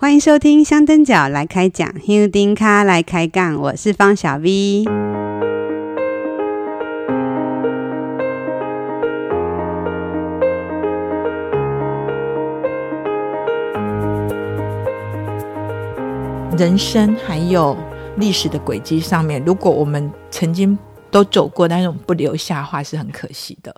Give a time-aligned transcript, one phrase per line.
[0.00, 4.84] 欢迎收听香灯脚来开讲，香灯脚来开杠，我是方小 V。
[16.56, 17.76] 人生还有
[18.16, 20.78] 历史的轨迹上面，如果我们曾经
[21.10, 23.76] 都走过，那种不留下话是很可惜的。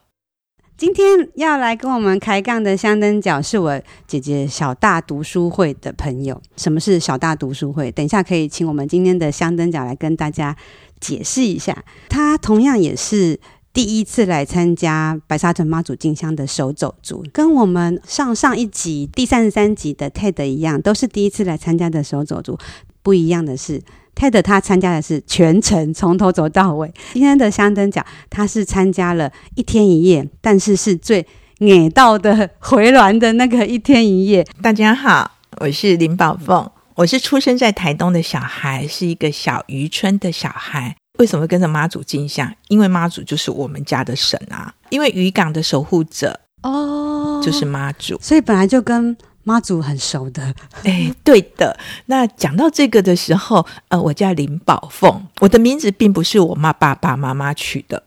[0.82, 6.42] 今天要来跟我们开杠的香灯脚是我姐姐小大读书会的朋友。
[6.56, 7.88] 什么是小大读书会？
[7.92, 10.56] 等一下可以请我们今天的香灯脚来跟大家
[10.98, 11.84] 解释一下。
[12.08, 13.38] 她同样也是
[13.72, 22.58] 第一次来参加白沙屯妈祖进香的手走族，跟我们上上一集第三十三集的 Ted 一样，都是第一次来参加的手走族。
[23.04, 23.80] 不一样的是。
[24.14, 26.92] Ted 他参加的是全程从头走到尾。
[27.12, 31.26] 今天的香灯奖，他是参加了一天一夜，但是是最
[31.60, 34.46] 矮到的回銮的那个一天一夜。
[34.62, 35.30] 大家好，
[35.60, 40.96] 我是林宝凤，我是出生在台东的小孩，是一个小渔村的小孩。
[41.18, 42.54] 为什么跟着妈祖进香？
[42.68, 49.16] 因为妈祖就是我们家的神啊，因为渔港的守护者哦，就是妈祖，所以本来就跟。
[49.44, 50.54] 妈祖很熟的，
[50.84, 51.78] 哎，对的。
[52.06, 58.02] 那讲到这个的时候，呃，我叫林宝凤，我的名字并不是我妈爸爸妈妈取的，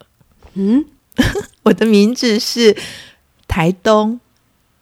[0.53, 0.85] 嗯，
[1.63, 2.77] 我的名字是
[3.47, 4.19] 台东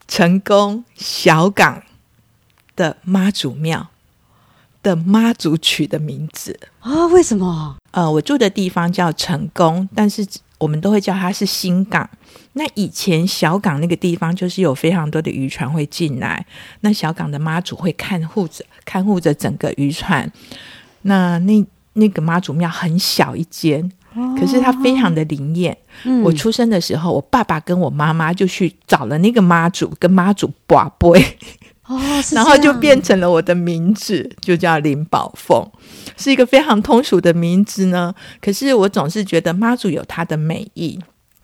[0.08, 1.84] 成功小港
[2.76, 3.88] 的妈祖庙
[4.81, 7.08] 的妈祖取的名字啊、哦？
[7.08, 7.78] 为什么？
[7.92, 10.26] 呃，我住的地方叫成功，但是。
[10.64, 12.09] 我们都会叫它是新港。
[12.53, 16.45] 那以前小港那个地方，就是有非常多的渔船会进来。
[16.81, 20.31] 那小港的妈祖会看护着，看护着整个渔船。
[21.02, 25.78] 那那那个妈祖庙很小一间，哦、可是它非常的灵验。
[26.06, 31.22] 嗯、我出生的时候，我爸爸跟我妈妈就去找了那个妈祖，跟妈祖跋杯。
[31.86, 32.00] 哦，
[32.31, 35.62] 然后就变成了我的名字，就叫林宝凤，
[36.16, 38.14] 是一个非常通俗的名字呢。
[38.42, 40.98] 可是我总是觉得妈祖有她的美意，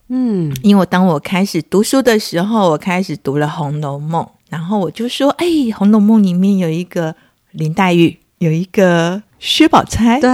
[0.07, 7.13] 嗯，因为我当我开始读书的时候，我开始读了《红楼梦》，然后我就说，哎，《红楼梦》里面有一个
[7.51, 10.29] 林黛玉，有一个薛宝钗，对，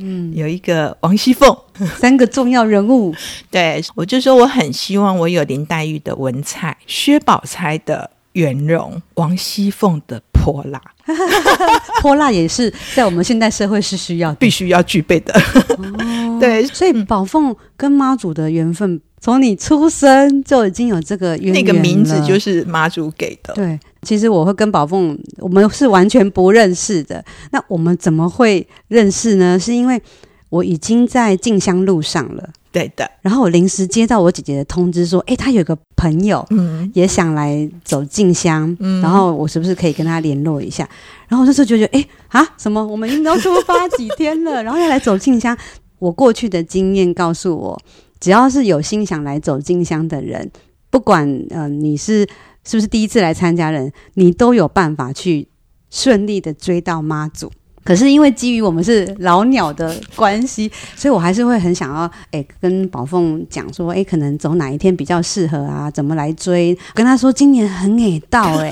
[0.00, 1.54] 嗯，有一个王熙凤，
[2.00, 3.14] 三个重要人物。
[3.50, 8.08] 对，我就说我很希望我有林黛玉的文采，薛宝钗的。
[8.32, 10.80] 圆融，王熙凤的泼辣，
[12.00, 15.32] 泼辣也是在我们现代社会是需要、必须要具备的。
[15.78, 21.52] 哦、 对，所以宝凤跟妈祖的缘分，从你出生就已经有这个缘。
[21.52, 23.54] 那个名字就是妈祖给的。
[23.54, 27.24] 对，其实我会跟宝凤，我们是完全不认识的。
[27.50, 29.58] 那我们怎么会认识呢？
[29.58, 30.00] 是因为
[30.48, 32.50] 我已经在进香路上了。
[32.72, 40.88] 对的，然后我临时接到我姐姐的通知说，哎，她有个朋友，嗯，也想来走进香，嗯，然后我是不是可以跟她联络一下？
[41.28, 42.84] 然后我那时候就觉得，哎啊，什么？
[42.84, 45.56] 我们已经都出发几天了，然后要来走进香。
[45.98, 47.80] 我过去的经验告诉我，
[48.18, 50.50] 只要是有心想来走进香的人，
[50.90, 52.26] 不管呃你是
[52.64, 55.48] 是不是第一次来参加人，你都有办法去
[55.90, 57.52] 顺利的追到妈祖。
[57.84, 65.90] 可是因为基于我们是老鸟的关系，所以我还是会很想要诶跟宝凤讲说，诶可能走哪一天比较适合啊？
[65.90, 66.76] 怎么来追？
[66.94, 68.70] 跟他说今年很给道诶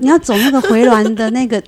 [0.00, 1.62] 你要走那个回銮的那个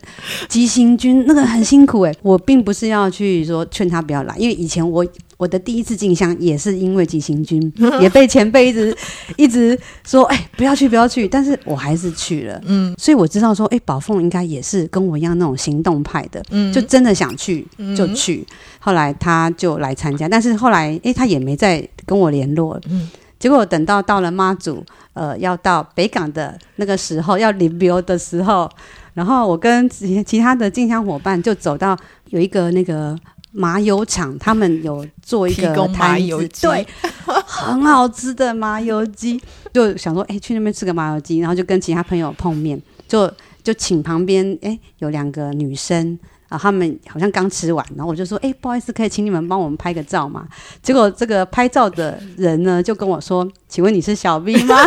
[0.49, 5.07] 急行军，那个很辛苦诶我并不是要去说劝他不要来，因为以前我。
[5.39, 7.61] 我的第一次进香也是因为急行军，
[8.01, 8.97] 也被前辈一直
[9.37, 12.59] 一直说，哎、欸，不要去，不要去，但是我还是去了。
[12.65, 18.47] 嗯，所以我知道说，哎、欸，宝凤应该也是跟我一样那种行动派的，嗯，就真的想去就去。
[18.79, 22.81] 后来他就来参加，但是后来，哎、欸，他也没再跟我联络。
[22.89, 23.07] 嗯，
[23.39, 24.83] 结果等到到了妈祖，
[25.17, 28.71] 呃，要到北港的那个时候，要临别的时候，
[29.15, 33.19] 然后我跟其其他的进香伙伴就走到有一个那个。
[33.59, 36.87] 麻油厂，他们有做一个麻油鸡，对，
[37.25, 39.41] 很好吃的麻油鸡，
[39.73, 42.79] 就想说，哎、欸，去那边吃个麻油鸡，然后就跟其他朋友碰面，
[43.09, 46.19] 就就请旁边，哎、欸，有两个女生
[46.49, 50.47] 啊，他们好像刚吃完，然后我就说，哎、欸，不好意思，可以请你们帮我们拍个照吗？
[50.83, 54.77] 结果这个拍照的人呢，就跟我说，请问你是小 V 吗？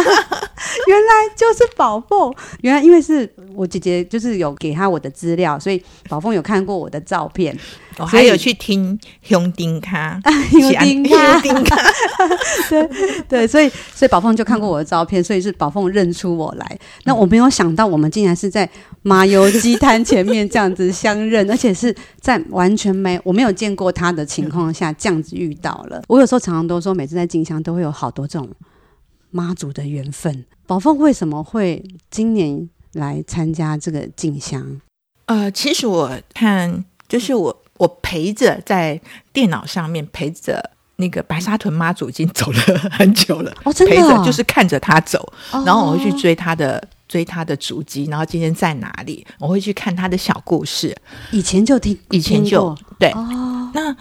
[0.88, 7.58] 原来就是宝凤，原来因为是我姐姐，就是有给她我的资料，所以宝凤有看过我的照片。
[7.98, 9.90] 我还有去听香灯脚，
[10.72, 11.76] 香灯脚，
[12.70, 12.90] 对
[13.28, 16.80] 对，所以所以宝凤就看过我的照片，所以是宝凤认出我来。
[17.04, 18.68] 那我没有想到，我们竟然是在
[19.02, 26.02] 麻油鸡摊前面这样子相认，而且是在完全没我没有见过他的情况下这样子遇到了。
[26.08, 28.50] 我有时候常常都说，每次在静香都会有好多这种
[29.32, 30.46] 妈祖的缘分。
[30.66, 34.82] 宝凤为什么会今年来参加这个静香？
[35.26, 39.00] 呃，其实我看，就是我我陪着在
[39.32, 42.60] 电脑上面陪着那个白沙屯妈祖已经走了
[42.92, 50.96] 很久了，哦，真的、哦，陪着就是看着他走，然后我会去追他的、哦、追他的足迹，然后今天在哪里，我会去看他的小故事。
[51.32, 53.10] 以前就听，以前就对。
[53.12, 53.94] 哦，那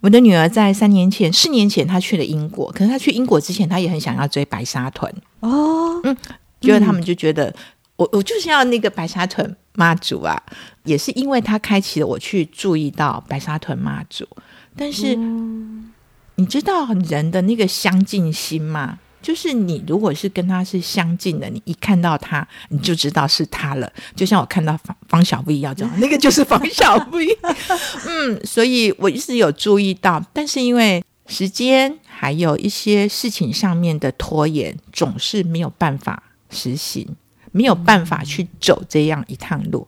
[0.00, 5.10] 我的女儿在三年前、四年前，她去了英国，可是她去英国之前，她也很想要追白沙屯。
[5.40, 6.14] 哦，嗯，
[6.60, 7.54] 结果他们就觉得。
[7.96, 10.42] 我我就是要那个白沙屯妈祖啊，
[10.84, 14.26] 也是因为她开启了我去注意到白沙屯妈祖。
[14.74, 15.92] 但是、嗯、
[16.36, 18.98] 你知道人的那个相近心吗？
[19.22, 23.92] 就是你如果是跟他是相近的，你一看到他，你就知道是他了。
[24.14, 27.26] 就像我看到方方小 V 要这样，那个就是方小 V。
[28.06, 37.16] 嗯，所以我一直有注意到，但是因为时间还有一些事情上面的拖延，总是没有办法实行。
[37.52, 39.84] 没有办法去走这样一趟路。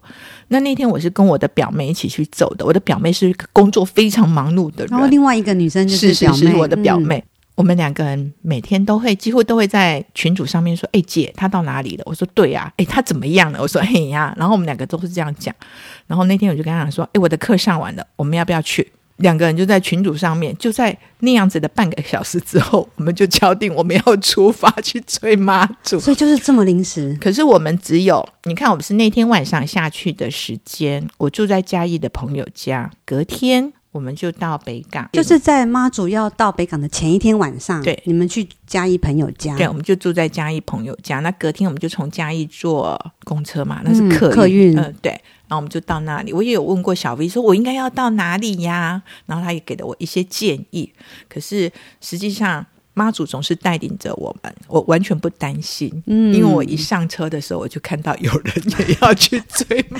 [0.48, 2.64] 那那天我是跟我的表妹一起去走的。
[2.64, 7.18] 我的表妹是工作非常忙碌的人，然后另外一个女生就是表妹，是是是我的表妹。
[7.18, 13.60] 嗯、我们两个人每天都会几乎都会在群组上面说：“哎，姐，她到哪里了？”我说：“对呀。”哎，她怎么样了？
[13.60, 15.54] 我说：“嘿呀。”然后我们两个都是这样讲。
[16.06, 26.00] 然后那天我就跟他讲说：“哎，我的课上完了，我们要不要去？”两个人就在群组上面，就在那样子的半个小时之后，我们就敲定我们要出发去追妈祖。
[26.00, 27.16] 所以就是这么临时。
[27.20, 41.20] 可是我们只有，你看，我们是那天晚上下去的时间，我住在嘉义的朋友家，隔天我们就到北港，就是在妈祖要到北港的前一天晚上，对，你们去嘉义朋友家，对，我们就住在嘉义朋友家。
[41.20, 45.12] 那隔天我们就从嘉义坐公车嘛，那是客运，客运，嗯，对。
[45.48, 49.02] 然后我们就到那里，我也有问过小 V，说我应该要到哪里呀？
[49.26, 50.90] 然后他也给了我一些建议。
[51.28, 55.90] 可是实际上，妈祖总是带领着我们，我完全不担心。
[56.06, 58.54] 嗯，因为我一上车的时候，我就看到有人
[58.88, 59.98] 也要去追妈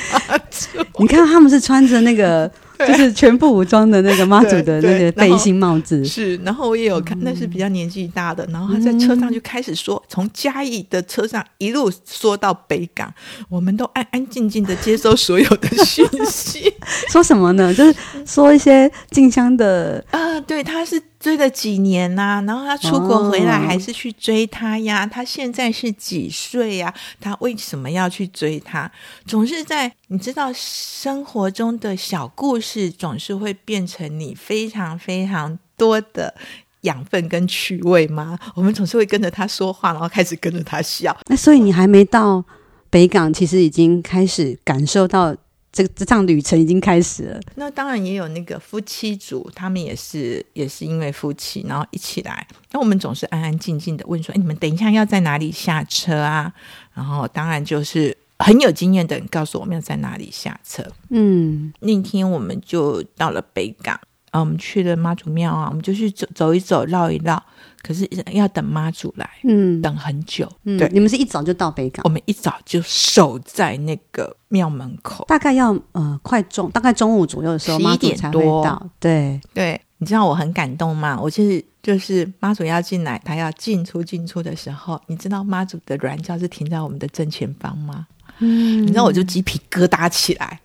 [0.51, 0.79] 祖。
[0.99, 2.51] 你看他们是穿着那个。
[2.85, 6.35] 就是全副武装的那个妈祖的那个背心帽子，是。
[6.39, 8.45] 然后我也有看，那是比较年纪大的。
[8.47, 13.15] 然后他在车上就开始说，从嘉义的车上一路说到北港，
[13.49, 16.75] 我们都安安静静的接收所有的讯息。
[17.09, 17.73] 说什么呢？
[17.73, 17.95] 就是
[18.27, 21.01] 说一些进香的啊，对，他是。
[21.23, 25.07] 追了几年呐、啊，然后他出国回来还是去追他呀？
[25.07, 26.93] 哦、他现在是几岁呀？
[27.21, 28.91] 他为什么要去追他？
[29.25, 36.35] 总是在你知道生活中的小故事，总是会变成你非常非常多的
[36.81, 38.37] 养分跟趣味吗？
[38.57, 41.17] 我们总是会跟着他说话，然后开始跟着他笑。
[41.27, 42.45] 那所以你还没到
[42.91, 45.37] 北港，其实已经开始感受到。
[45.73, 47.41] 这这趟旅程已经开始了。
[47.55, 52.47] 那当然也有那个夫妻组，他们也是也是因为夫妻，然后一起来。
[52.71, 56.53] 那我们总是安安静静的问说：“哎，你们等一下要在哪里下车啊？”
[56.95, 60.85] 然后当然就是很有经验的人告诉我们要在哪里下车。
[61.09, 63.99] 嗯，那天我们就到了北港。
[64.33, 67.41] 啊，我们去了妈祖庙啊，我们就去走走一走，绕一绕。
[67.83, 70.49] 可是要等妈祖来，嗯，等很久。
[70.63, 72.01] 嗯，对，你们是一早就到北港？
[72.05, 78.81] 我们一早就守在那个庙门口，大概要呃快中，大概中午左右的时候，妈祖才会到。
[79.01, 81.19] 对对，你知道我很感动吗？
[81.21, 88.07] 我其实就是妈祖要进来，他要进出进出的时候，你知道妈祖的软轿是停在我们的正前方吗？
[88.39, 90.61] 嗯，你知道我就鸡皮疙瘩起来，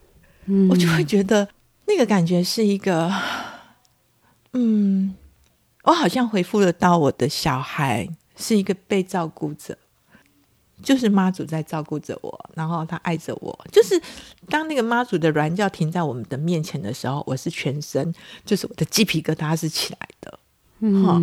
[0.45, 1.47] 嗯，我就会觉得
[1.87, 3.11] 那个感觉是一个。
[4.57, 5.13] 嗯，
[5.83, 9.77] 我好像回复了到我的小孩是一个被照顾者，
[10.81, 13.67] 就是妈祖在照顾着我，然后他爱着我。
[13.71, 14.01] 就是
[14.49, 20.39] 当那个妈祖的软轿停在我们的面前的时候，我是全身就是我的鸡皮疙瘩是起来的。
[20.79, 21.21] 嗯，哦、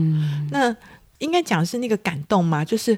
[0.50, 0.76] 那
[1.18, 2.64] 应该讲是那个感动吗？
[2.64, 2.96] 就是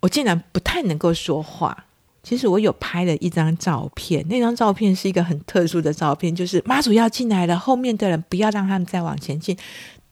[0.00, 1.86] 我竟然不太能够说话。
[2.22, 9.56] 其实我有拍了一张照片，那张照片是一个很特殊的照片，就是妈祖要进来了，后面的人不要让他们再往前进，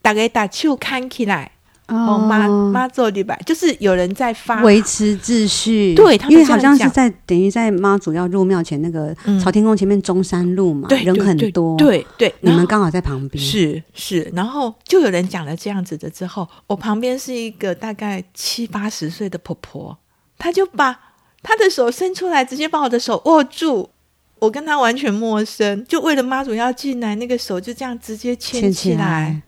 [0.02, 1.52] 大家打手看起来，
[1.86, 3.38] 哦，妈妈祖对吧？
[3.46, 19.96] 就是有人在发维持秩序，对，因为好像是在等于在妈祖要入庙前那个朝天宫前面中山路嘛，对，人很多，对对，对，你们刚好在旁边，是是，然后就有人讲了这样子的之后，我旁边是一个大概七八十岁的婆婆，
[20.36, 20.98] 她就把。
[21.42, 23.90] 他的手伸出来，直接把我的手握住。
[24.38, 28.96] 我跟他完全陌生，就为了妈祖要进来，那个手就这样直接牵起来。
[28.96, 29.42] 起来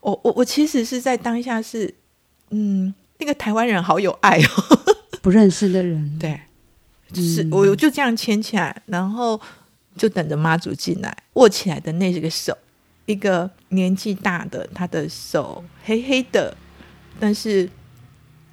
[0.00, 1.92] 我我我其实是在当下是，
[2.48, 4.78] 嗯，那个台湾人好有爱哦，
[5.20, 6.40] 不认识的人，对，
[7.12, 9.38] 就是我就这样牵起来，然后
[9.96, 11.14] 就等着妈祖进来。
[11.34, 12.56] 握起来的那个手，
[13.04, 16.56] 一个年纪大的，他的手黑黑的，
[17.20, 17.68] 但是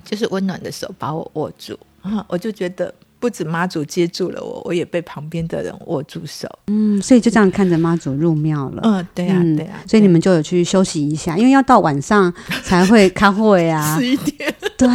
[0.04, 1.80] 就是温暖的手把我握住。
[2.28, 6.48] 我就觉得不不止妈祖接住了我，我也被旁边的人握住手。
[6.68, 8.82] 嗯，所以就这样看着妈祖入庙了。
[8.84, 9.82] 嗯，对呀、啊，对呀、啊。
[9.88, 12.32] 所以你们就有去休息一下，因为要到晚上
[12.64, 13.98] 才会 开会啊。
[13.98, 14.54] 十一点。
[14.78, 14.88] 对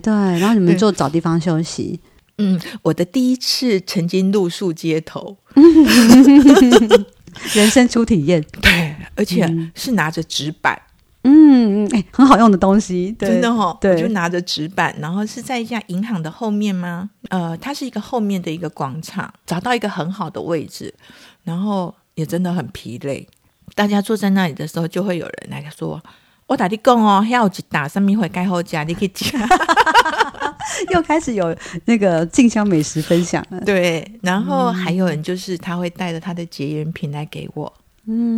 [0.00, 2.00] 对，然后你们就找地方休息。
[2.38, 5.36] 嗯，我的第一次曾经露宿街头，
[7.54, 8.44] 人生初体验。
[8.60, 10.76] 对，而且是拿着纸板。
[11.28, 13.76] 嗯，哎、欸，很好用的东西，真的哦。
[13.80, 17.10] 对，我就拿着纸板，然后是在一家银行的后面吗？
[17.30, 20.94] 呃，它是一个后面的一个广场，找到一个很好的位置，
[21.42, 23.26] 然后也真的很疲累。
[23.74, 26.00] 大家坐在那里的时候，就会有人来说
[26.46, 29.26] ：“我打你讲哦，要去打上面会盖后家，你可以加。
[30.92, 31.56] ”又开始有
[31.86, 33.60] 那个静香美食分享了。
[33.62, 37.72] 对，然后还有人就是他会带着他的结缘品来给我。
[37.76, 37.85] 嗯，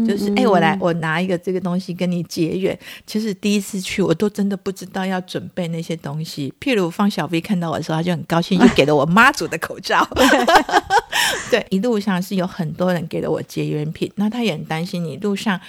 [0.06, 2.78] 就是哎、欸，我来，我拿一个这个东西跟你结缘。
[3.06, 6.50] 其实第一次去，我都真的不知道要准备那些东西。
[6.58, 10.08] 譬如放小 V 看到我的时候，他就很高兴，就给了我妈祖的口罩。
[11.50, 15.60] 对，一路上是有很多人给了我结缘品，那他也很担心你路上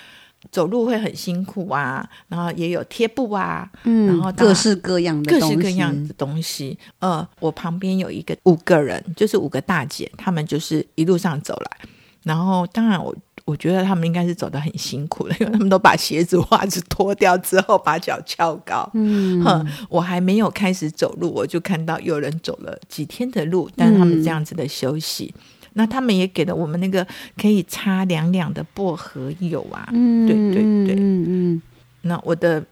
[0.49, 6.77] 走路会很辛苦啊，然后也有贴布啊，嗯，然后各式各样的各式各样的东西。
[6.99, 11.89] 呃，我旁边有一个五个人，就是五个大姐，他们就是一路上走来，
[12.23, 13.13] 然后当然我。
[13.49, 18.87] 我觉得他们应该是走得很辛苦的， 因为他们都把鞋子、袜子脱掉之后，把脚翘高。
[18.93, 25.33] 嗯，哼，我还没有开始走路，我就看到有人走了几天的路，但是他们这样子的休息。
[25.35, 25.41] 嗯、
[25.73, 27.05] 那他们也给了我们那个
[27.41, 29.89] 可以擦两两的薄荷油啊。
[29.93, 31.61] 嗯，对对对，嗯嗯。
[32.03, 32.63] 那我的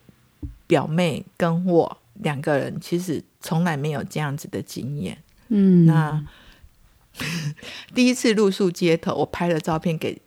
[0.68, 5.18] 表妹跟我两个人其实从来没有这样子的经验。
[5.48, 6.24] 嗯，那
[7.96, 10.22] 第一次露宿街头，我拍了照片给。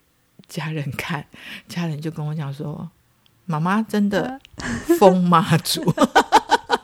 [0.51, 1.25] 家人看，
[1.69, 2.87] 家人就跟我讲说
[3.47, 4.39] ：“妈妈真的
[4.99, 5.81] 疯妈祖，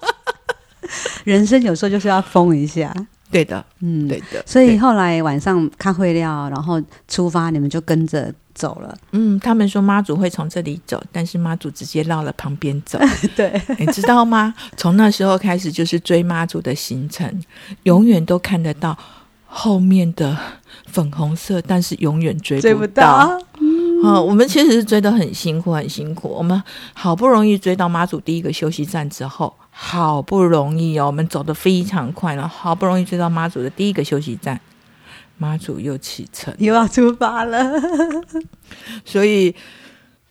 [1.24, 2.94] 人生有时候就是要疯一下。”
[3.28, 4.40] 对的，嗯，对的。
[4.46, 8.96] 所以后来晚上开会了，然后出发，你们就跟着走了。
[9.10, 13.00] 嗯，他们说妈祖会从这里走，但是妈祖直接绕了旁边走。
[13.34, 14.54] 对，你知道吗？
[14.76, 17.42] 从那时候开始就是追妈祖的行程，
[17.82, 18.96] 永远都看得到。
[19.48, 20.36] 后面的
[20.86, 22.68] 粉红色，但是永远追不到。
[22.68, 23.45] 追不到。
[24.06, 26.28] 嗯，我们其实是追得很辛苦，很辛苦。
[26.28, 26.62] 我们
[26.94, 34.60] 好不容易追到妈祖第一个休息站之后，好不容易哦，我们走得非常快了，好不容易追到妈祖的第一个休息站，
[35.38, 37.70] 妈祖又启程，又要出发了。
[39.04, 39.54] 所以，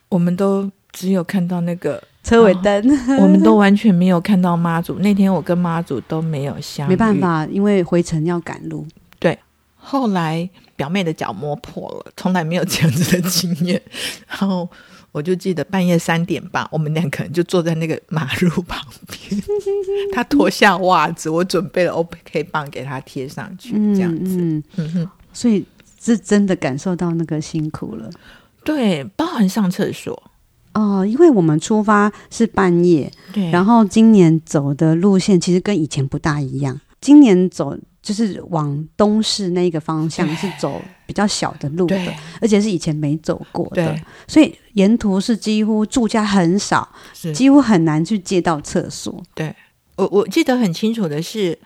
[0.10, 5.00] 我们都只有看到那个车尾灯，哦，我们都完全没有看到妈祖。
[5.00, 8.86] 那天我跟妈祖都没有相遇，没办法，因为回程要赶路。
[9.20, 9.38] 对
[9.78, 13.82] 后来表妹的脚磨破了，从来没有这样子的经验。
[14.28, 14.70] 然后
[15.12, 19.42] 我就记得半夜三点吧，我们俩可能就坐在那个马路旁边。
[20.14, 24.38] 他脱下袜子，我准备了 OK 棒给他贴上去，这样子。
[24.38, 25.66] 嗯，嗯哼，所以
[26.02, 28.10] 是真的感受到那个辛苦了。
[28.64, 30.14] 对，包含上厕所
[30.74, 36.82] 哦、呃，因为我们出发是半夜，对，然后今年走的路线其实跟以前不大一样。
[37.06, 37.78] 今年走。
[38.06, 41.98] 就是往东市那个方向是走比较小的路的，
[42.40, 46.88] 而且是以前没走过的，所以沿途是几乎住家很少，
[47.34, 49.24] 几乎很难去借到厕所。
[49.34, 49.56] 对，
[49.96, 51.58] 我我记得很清楚的是，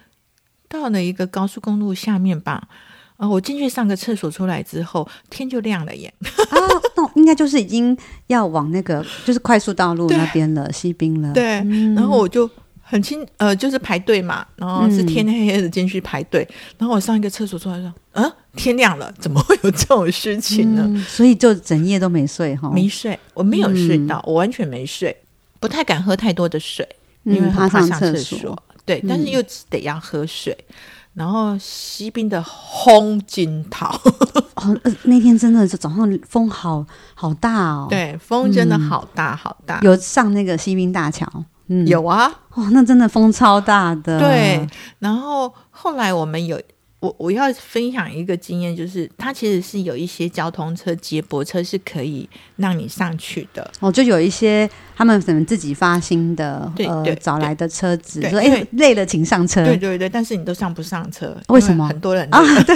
[0.69, 2.69] 到了一个高速公路下面吧，
[3.17, 6.13] 啊，我进去上个厕所出来之后，天就亮了耶！
[6.21, 6.55] 啊，
[6.95, 11.33] 那应该就是已经要往那个就是快速道路那边了，西滨了。
[11.33, 12.49] 对，嗯，然后我就。
[12.91, 20.83] 很清，呃，就是排队嘛，然后是天黑黑的进去排队，嗯，然后我上一个厕所出来说，嗯，天亮了，怎么会有这种事情呢？
[20.87, 25.15] 嗯，所以就整夜都没睡哈，没睡，我没有睡到，嗯，我完全没睡，
[25.59, 26.87] 不太敢喝太多的水，
[27.25, 28.57] 因为怕上厕所。
[28.85, 30.75] 对，但是又得要喝水，嗯，
[31.13, 33.95] 然后西滨的轰金桃，
[34.55, 41.31] 哦，那天真的是早上风好好大哦，对，风真的好大好大，有上那个西滨大桥。
[41.69, 44.19] 嗯，有啊，哇，那真的风超大的。
[44.19, 44.67] 对，
[44.99, 46.59] 然后后来我们有
[46.99, 53.71] 我我要分享一个经验，就是它其实是有一些交通车接驳车是可以让你上去的。
[53.79, 59.63] 哦，就有一些他们可能自己发新的，对呃，找来的车子说，哎，累了请上车。
[59.63, 61.37] 对对对，但是你都上不上车？
[61.47, 61.87] 为什么？
[61.87, 62.75] 很多人 啊，对，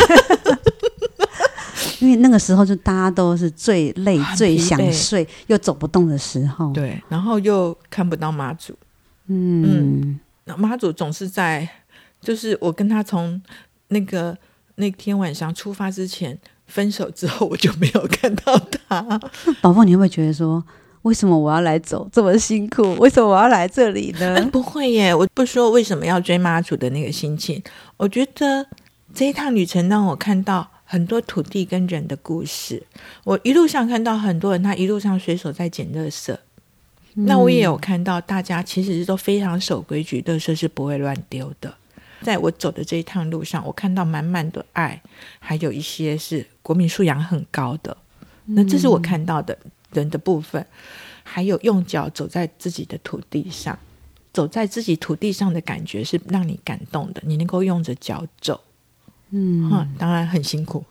[2.00, 6.72] 因为那个时候就大家都是最累、最想睡又走不动的时候。
[6.72, 8.74] 对，然后又看不到妈祖。
[9.27, 11.68] 嗯，那妈祖总是在，
[12.20, 13.42] 就是我跟他从
[13.88, 14.38] 那个
[14.75, 16.38] 那天晚上出发之前
[16.68, 19.01] 分手之后，我就没有看到他。
[19.62, 20.63] 宝宝，你会不会觉得说，
[21.03, 22.96] 为什么我要来走这么辛苦？
[22.96, 24.50] 为什么我要来这里呢？
[24.51, 27.62] 不会耶，我不说为什么要追妈祖的那个心情。
[27.98, 28.65] 我觉得
[29.13, 32.84] 这一趟旅程让我看到很多土地跟人的故事。
[33.24, 36.36] 我一路上看到很多人，他一路上随手在捡垃圾。
[37.15, 41.74] 嗯、那我也有看到大家其实都非常守规矩，垃圾是不会乱丢的。
[42.22, 45.01] 在我走的这一趟路上，我看到满满的爱，
[45.39, 47.96] 还有一些是国民素养很高的。
[48.46, 49.58] 那这是我看到的
[49.91, 50.65] 人的部分，
[51.24, 53.77] 还有用脚走在自己的土地上，
[54.32, 57.22] 走在自己土地上的感觉是让你感动的。
[57.25, 58.62] 你能够用着脚走，
[59.32, 60.84] 嗯，哈，当然很辛苦。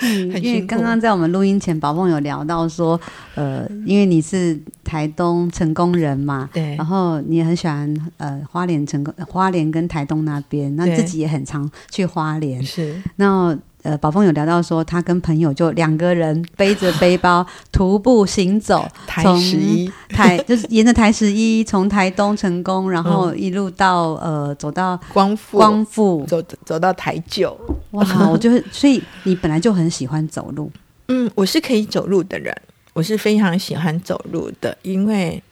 [0.00, 3.00] 嗯，因为刚刚在我们录音前，宝凤有聊到说，
[3.34, 13.56] 呃，因为你是台东成功人嘛，对，然后你也很喜欢呃花莲成功，花莲跟台东那边，那自己也很常去花莲，是，那。
[13.84, 27.54] 呃，宝凤有聊到说，他跟朋友就两个人背着背包徒步行走，台十一台 就是沿着台十一从台东成功，然后一路到、嗯、呃走到光复光复走走到台九。
[27.90, 30.72] 哇，我就是所以你本来就很喜欢走路。
[31.08, 32.56] 嗯，我是可以走路的人，
[32.94, 35.42] 我是非常喜欢走路的，因为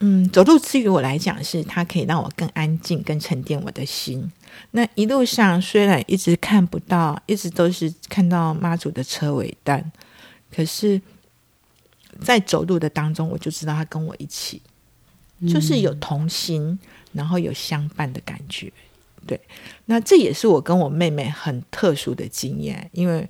[0.00, 4.30] 嗯，走路之于我来讲是它可以让我更安静、更沉淀我的心。
[4.70, 9.92] 那一路上虽然一直看不到，一直都是看到妈祖的车尾灯，
[10.54, 11.00] 可是，
[12.20, 14.62] 在走路的当中，我就知道他跟我一起，
[15.48, 16.78] 就是有同行，
[17.12, 18.72] 然后有相伴的感觉。
[19.26, 19.38] 对，
[19.86, 23.28] 那这也是我跟我妹妹很特殊的经验，因为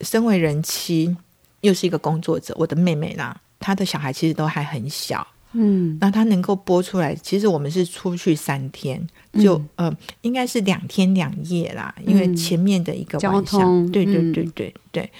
[0.00, 1.16] 身为人妻，
[1.60, 5.26] 又是一个工作者，我的妹妹呢，她的小孩其实都还很小。
[5.56, 9.00] 嗯，那它能够播出来，其实我们是出去三天，
[9.34, 15.12] 就、嗯、呃，应该是两天两夜啦，因为前面的一个晚上，交通对对对对对，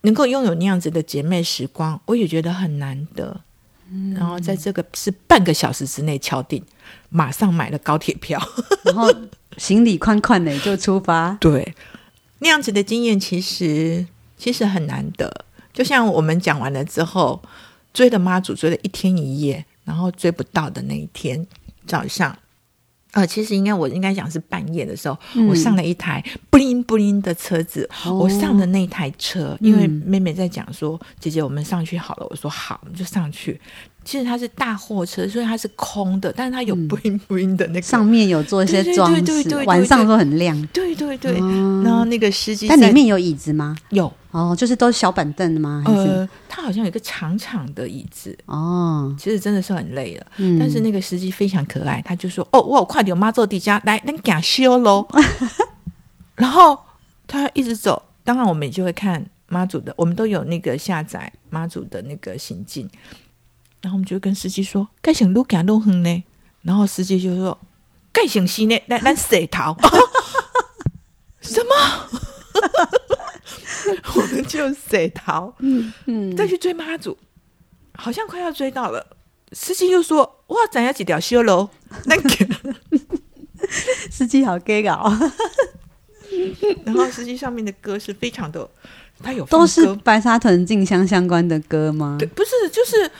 [0.00, 3.40] 能够拥有那样子的姐妹时光，我也觉得很难得。
[3.92, 6.60] 嗯、然后在这个是半个小时之内敲定，
[7.10, 8.40] 马上买了高铁票，
[8.84, 9.08] 然后
[9.56, 11.36] 行李宽宽的就出发。
[11.40, 11.74] 对，
[12.40, 14.04] 那样子的经验其实
[14.36, 15.44] 其实很难得。
[15.72, 17.40] 就像我们讲完了之后。
[17.94, 21.46] 追的妈祖追了一天一夜，然后追不到的那一天
[21.86, 22.36] 早上，
[23.12, 33.60] 呃，其实应该我应该讲是半夜的时候，嗯、我上了一台布灵布灵的车子，哦、我上的那台车，因为妹妹在讲说，嗯、姐姐我们上去好了，我说好，我们就上去。
[34.04, 40.60] 其实它是大货车，所以它是空的，但是它有 bling bling 的那个，上面有做一些装饰，晚上都很亮。
[40.74, 43.74] 对对对，嗯、然后那个司机，但里面有椅子吗？
[43.90, 45.80] 有哦，就是都是小板凳的吗？
[45.86, 49.14] 还是呃，它好像有一个长长的椅子哦。
[49.16, 55.06] 其实真的是很累了，嗯、但是那个司机非常可爱，他就说：“哦，我快点，我妈坐地下来，那给他修喽。
[56.34, 56.76] ”然后
[57.28, 62.90] 他一直走，当然我们也就会看妈祖的，我们都有那个下载妈祖的那个行进。
[63.82, 66.24] 然后我们就跟司机说：“该想路赶路很呢。”
[66.62, 67.56] 然后司机就说
[68.10, 69.76] ：“该想西呢，来来洗头。
[71.40, 72.18] ”什么？
[74.16, 77.16] 我们就水逃，嗯嗯，再去追妈祖，
[77.94, 79.16] 好像快要追到了。
[79.52, 81.68] 司机又说：“哇，咱要几条修楼？”
[82.06, 82.28] 那个
[84.10, 85.12] 司机好 gay 搞。
[86.84, 88.68] 然后司机上面的歌是非常的，
[89.22, 92.16] 他有都是白沙屯进香相关的歌吗？
[92.18, 93.10] 对，不是，就是。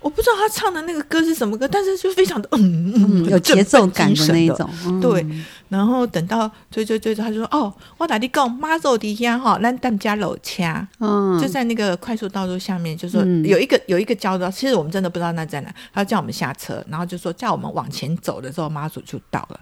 [0.00, 4.68] 我不知道他唱的那个歌是什么歌，但是就非常的嗯嗯，有节奏感的那一种。
[4.86, 5.24] 嗯、对，
[5.68, 15.74] 然后等到追追追着，他就说：“哦，我打的讲妈祖底下哈，咱咱家楼掐，嗯，就在那个快速道路下面，就说有一个有一个交道，其实我们真的不知道那在哪。
[15.92, 19.60] 他叫我们下车，然后就说叫我们往前走的时候，妈祖就到了。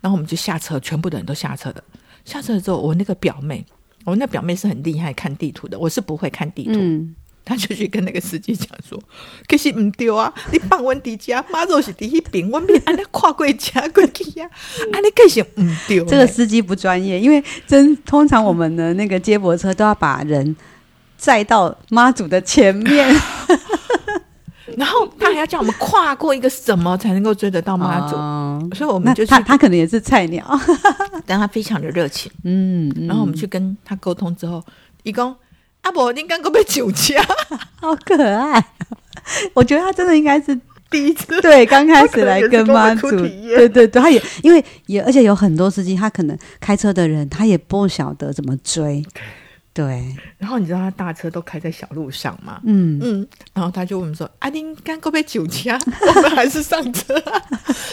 [0.00, 1.82] 然后我们就下车，全部的人都下车的。
[2.24, 3.64] 下车之后，我那个表妹，
[4.04, 6.72] 我那表妹是很厉害看地图的，我是不会看地图。
[6.74, 7.14] 嗯
[7.48, 9.00] 他就去跟那个司机讲说
[9.46, 14.50] ：“可是唔对啊，你放温迪家，妈祖是第一边，我边安尼跨过家过去呀，
[14.92, 20.56] 按那可是唔对。”这个司机不专业，因为真通常我们的那个接驳车都要把人
[21.16, 23.08] 载到妈祖的前面，
[24.76, 30.44] 然后他还要叫我们跨过一个什么才能够追得到妈祖，哦、所以我们就他他可能也是菜鸟，
[31.24, 34.60] 但他非常的热情，嗯，嗯然后我们去跟他沟通之后，
[35.04, 35.32] 一共。
[35.86, 37.24] 阿伯，您刚刚被酒驾，
[37.80, 38.64] 好可爱！
[39.54, 40.52] 我觉得他真的应该是
[40.90, 49.00] 第一次， 对，刚开始来跟妈祖，对对对，他也因为也而且有很多司机，他可能开车的人，他也不晓得怎么追，
[49.72, 50.12] 对。
[50.38, 52.60] 然后你知道他大车都开在小路上嘛？
[52.64, 55.78] 嗯嗯，然后他就问说：“阿丁刚刚被酒驾，
[56.16, 57.14] 我们还是上车。”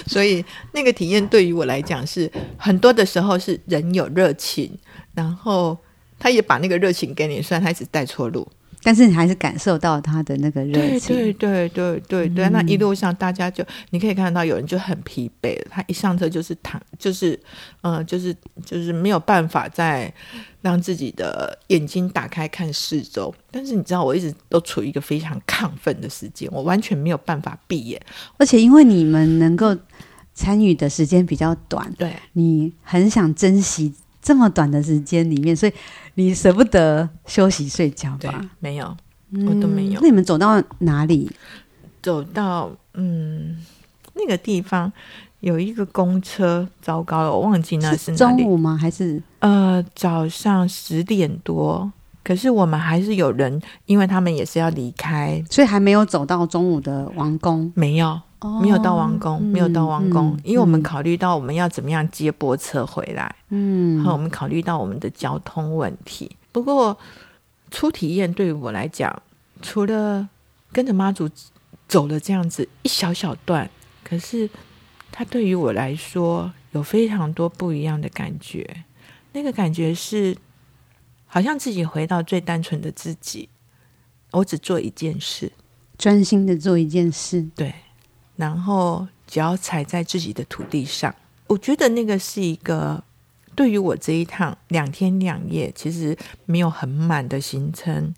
[0.07, 4.79] 所以那个体验对于我来讲是很多的时候是人有热情，
[5.13, 5.77] 然后。
[6.23, 8.47] 他也把那个热情给你，虽然他一直带错路，
[8.81, 17.37] 但是你还是感受到他的那个热情，对对对对对那一路上，大家就你可以看到有人就很疲惫，他一上车就是躺，就是
[17.81, 18.33] 嗯、呃，就是
[18.63, 20.13] 就是没有办法再
[20.61, 23.35] 让自己的眼睛打开看四周。
[23.51, 28.01] 但是你知道，我一直都处于一个非常亢奋的时间，我完全没有办法闭眼。
[28.37, 29.75] 而且因为你们能够
[30.33, 35.73] 参与的时间比较短，对，你很想珍惜这么短的时间里面，所以。
[36.15, 38.47] 你舍不得休息睡觉吧？
[38.59, 38.95] 没有，
[39.47, 39.93] 我都没有。
[39.93, 41.27] 嗯，那你们走到哪里？
[42.03, 43.57] 走到嗯，
[44.13, 44.93] 那个地方
[45.39, 48.43] 有一个公车，糟糕了，我忘记那是哪里。
[48.43, 48.77] 中午吗？
[48.79, 51.91] 还是呃早上十点多？
[52.23, 57.73] 可是我们还是有人，因为他们也是要离开，所以还没有走到中午的王宫。
[57.73, 58.21] 没有。
[58.61, 66.35] 没有到王宫，没有到王宫，因为我们考虑到我们要怎么样接驳车回来，嗯，和我们考虑到我们的交通问题。
[66.51, 66.97] 不过
[67.71, 69.21] 初体验对于我来讲，
[69.61, 70.27] 除了
[70.71, 71.29] 跟着妈祖
[71.87, 73.69] 走了这样子一小小段，
[74.03, 74.49] 可是
[75.11, 78.83] 它对于我来说有非常多不一样的感觉。
[79.31, 80.37] 那个感觉是
[81.25, 83.49] 好像自己回到最单纯的自己，
[84.31, 85.51] 我只做一件事，
[85.97, 87.73] 专心的做一件事，对。
[88.35, 91.13] 然后脚踩在自己的土地上，
[91.47, 93.03] 我觉得那个是一个
[93.55, 98.13] 对于我这一趟两天两夜其实没有很满的行程，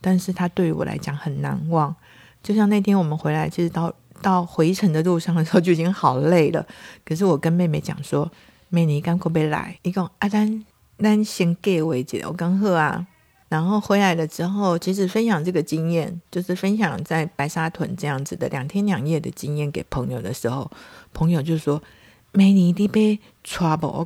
[0.00, 1.94] 但是它对于我来讲很难忘。
[2.42, 6.64] 就像那天我们回来，其实到到回程的路上的时候就已经好累了。
[7.04, 8.30] 可是我跟妹妹讲说
[8.70, 9.76] ：“妹，你刚可不可以来？
[9.82, 13.06] 一共阿丹先给我一节，我刚喝啊。”
[13.48, 20.68] 然后回来了之后，其实分享这个经验，就是分享在白沙屯这样子的两天两夜的经验给朋友的时候，
[21.12, 21.80] 朋友就说
[22.32, 24.04] ：“美女你被 trouble，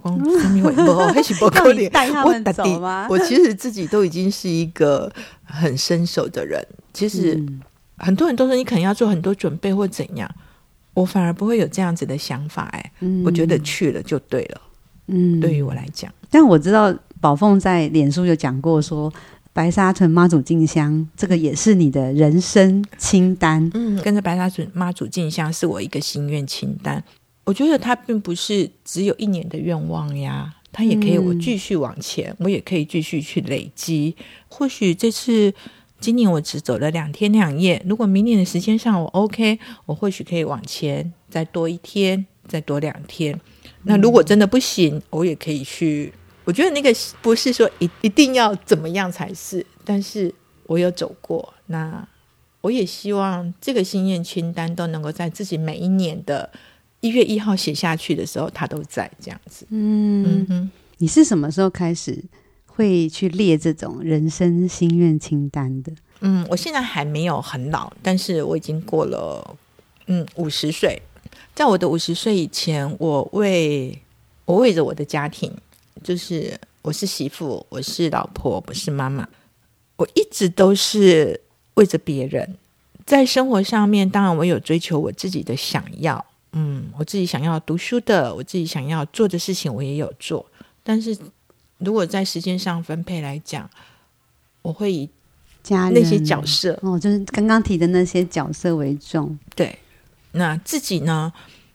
[3.09, 5.11] 我其实自己都已经是一个
[5.43, 6.63] 很伸手的人。
[6.93, 7.43] 其实
[7.97, 10.31] 很多人都说你可能要做很多准备或怎样，
[10.93, 12.65] 我反而不会有这样子的想法。
[12.73, 12.93] 哎，
[13.25, 14.61] 我觉得去了就对了。
[15.07, 16.95] 嗯，对于我来讲，但我知道。
[17.21, 19.13] 宝凤在脸书有讲过说，
[19.53, 23.71] 白沙屯妈祖进香，这个也是你的人生清单。
[23.75, 27.05] 嗯，跟着白沙屯妈祖进香是我一个心愿清单。
[27.45, 34.17] 我觉得它并不是只有一年的愿望呀，它也可以我继续往前，嗯、我也可以继续去累积。
[34.49, 35.53] 或许这次
[36.01, 43.39] 今年我只走了两天两夜，如果明年的时间上我 OK，我或许可以往前再多一天，再多两天。
[43.83, 46.13] 那如果真的不行，我也可以去。
[46.51, 50.35] 我觉得那个不是说一一定要怎么样才是，但是
[50.65, 52.05] 我有走过，那
[52.61, 56.51] 我也希望这个心愿清单都能够在自己每一年的
[57.03, 59.65] 一月一号写下去的时候，它都在这样子。
[59.71, 62.21] 嗯，嗯哼，你是什么时候开始
[62.67, 65.93] 会去列这种人生心愿清单的？
[66.19, 69.57] 嗯，我现在还没有很老，但是我已经过了
[70.09, 71.01] 嗯五十岁，
[71.55, 73.97] 在我的五十岁以前，我为
[74.47, 75.57] 我为着我的家庭。
[76.03, 79.29] 就是我是媳妇，我是老婆，我是妈妈。
[79.97, 81.39] 我一直都是
[81.75, 82.57] 为着别人，
[83.05, 90.45] 在生活上面，当然我有追求我自己的想要，嗯，我自己想要读书的，我自己想要做的事情，我也有做。
[90.83, 91.15] 但是
[91.77, 93.69] 如果在时间上分配来讲，
[94.63, 95.11] 我会以
[95.63, 99.39] 家那些角色哦，就是刚刚提的那些角色为重。
[99.55, 99.79] 对，
[100.33, 101.31] 那自己呢，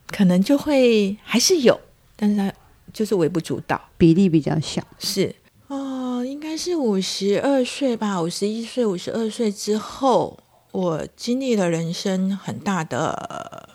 [0.08, 1.80] 可能就会还是有，
[2.16, 2.52] 但是他。
[2.96, 4.82] 就是微不足道，比例比较小。
[5.00, 5.36] 是
[5.68, 10.40] 哦，应该是五十二岁吧，五十一岁、五十二岁之后，
[10.72, 13.68] 我经历了人生很大的、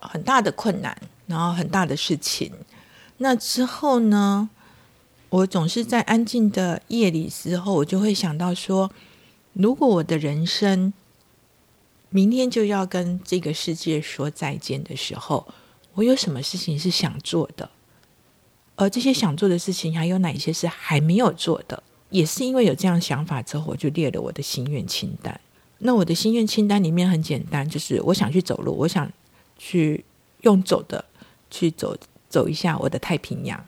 [0.00, 2.52] 很大的困难，然后很大的事情。
[3.16, 4.48] 那之后呢，
[5.28, 8.92] 我总是在安静的夜里之后，我就会想到说，
[9.54, 10.92] 如果我的人生
[12.10, 15.48] 明天就要跟这个世界说再见的时候，
[15.94, 17.68] 我有什么事情是想做的？
[18.78, 21.82] 而这些想做的事情，还有哪些是还没有做的？
[22.10, 25.38] 也是因为有这样想法之后，我就列了我的心愿清单。
[25.78, 29.10] 那我的心愿清单里面很简单，就是我想去走路，我想
[29.58, 30.04] 去
[30.42, 31.04] 用走的
[31.50, 31.96] 去走
[32.30, 33.62] 走一下我的太平洋。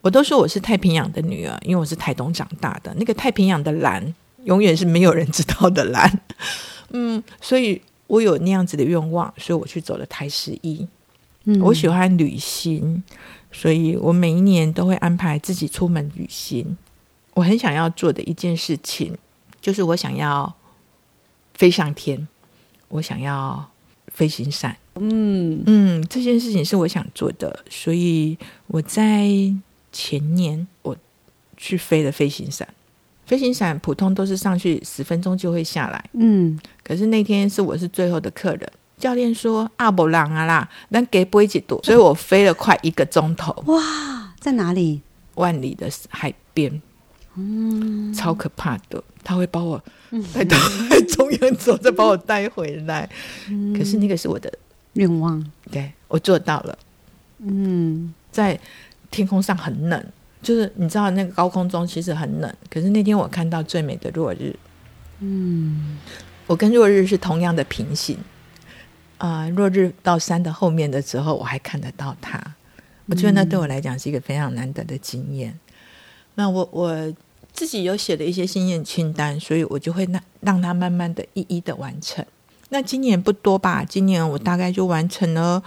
[0.00, 2.92] 我都说我是太平洋的女儿，因为我是台东长大的。
[2.98, 4.12] 那个太平洋的蓝，
[4.44, 6.20] 永远是没有人知道的蓝。
[6.90, 10.86] 嗯，所以我有那样子的愿望，所以我去走了台十一。
[11.44, 13.02] 嗯，我喜欢旅行。
[13.52, 16.76] 所以我每一年都会安排自己出门旅行。
[17.34, 19.16] 我很想要做的一件事情，
[19.60, 20.54] 就是我想要
[21.54, 22.28] 飞上天，
[22.88, 23.70] 我想要
[24.08, 24.76] 飞行伞。
[24.96, 28.36] 嗯嗯，这件事情是我想做的，所以
[28.66, 29.28] 我在
[29.92, 30.96] 前年我
[31.56, 32.68] 去飞了飞行伞。
[33.24, 43.50] 飞行伞普通都是上去十分钟就会下来，嗯，可是那天是我是最后的客人，教练说阿伯朗啊啦，那给不会几度，所以我飞了快一个钟头。
[43.66, 45.00] 哇，在哪里？
[45.34, 46.80] 万里的海边，
[47.34, 49.82] 嗯，超可怕的，他会把我
[50.34, 53.08] 带到海中央走，再把我带回来。
[53.48, 54.52] 嗯，可是那个是我的
[54.92, 56.78] 愿望，对，我做到了。
[57.38, 58.60] 嗯，在
[59.10, 60.04] 天空上很冷。
[60.42, 64.56] 就是你知道那个高空中其实很冷，可是那天我看到最美的落日，
[65.20, 65.98] 嗯，
[66.46, 68.16] 我跟落日是同样的平行，
[69.20, 72.42] 啊、呃，落日到山的后面的时候，我还看得到它，
[73.04, 75.50] 我觉得那对我来讲是一个非常难得的经验。
[75.50, 75.60] 嗯、
[76.36, 77.14] 那我我
[77.52, 82.24] 自己有写了一些心愿清单，所以我就会让让它慢慢的一一的完成。
[82.70, 83.84] 那今年不多吧？
[83.84, 85.62] 今年我大概就完成了。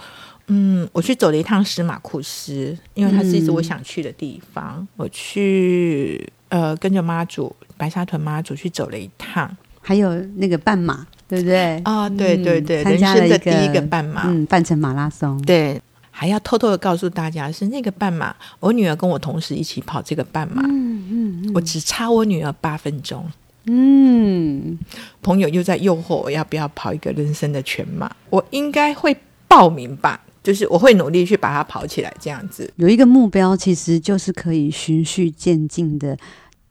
[0.48, 4.78] 嗯，我去走了一趟史马库斯，因为它是一直我想去的地方。
[4.80, 11.76] 嗯、我去呃，跟着妈祖白沙屯妈祖去走了一趟，还有那个半马，对不对？
[11.84, 15.40] 啊、哦，对对对，人生的第一个半马，嗯，半程马拉松。
[15.42, 23.24] 对，还要偷偷的告诉大家，是那个半马，我女儿跟我同时一起跑这个半马，嗯嗯，嗯，我只差我女儿八分钟。
[23.66, 24.78] 嗯，
[25.22, 29.16] 朋友又在诱惑我要不要跑一个人生的全马，我应该会
[29.48, 30.20] 报名吧。
[30.42, 36.14] 就是我会努力去把它跑起来，这样子有一个目标，其实就是可以循序渐进的，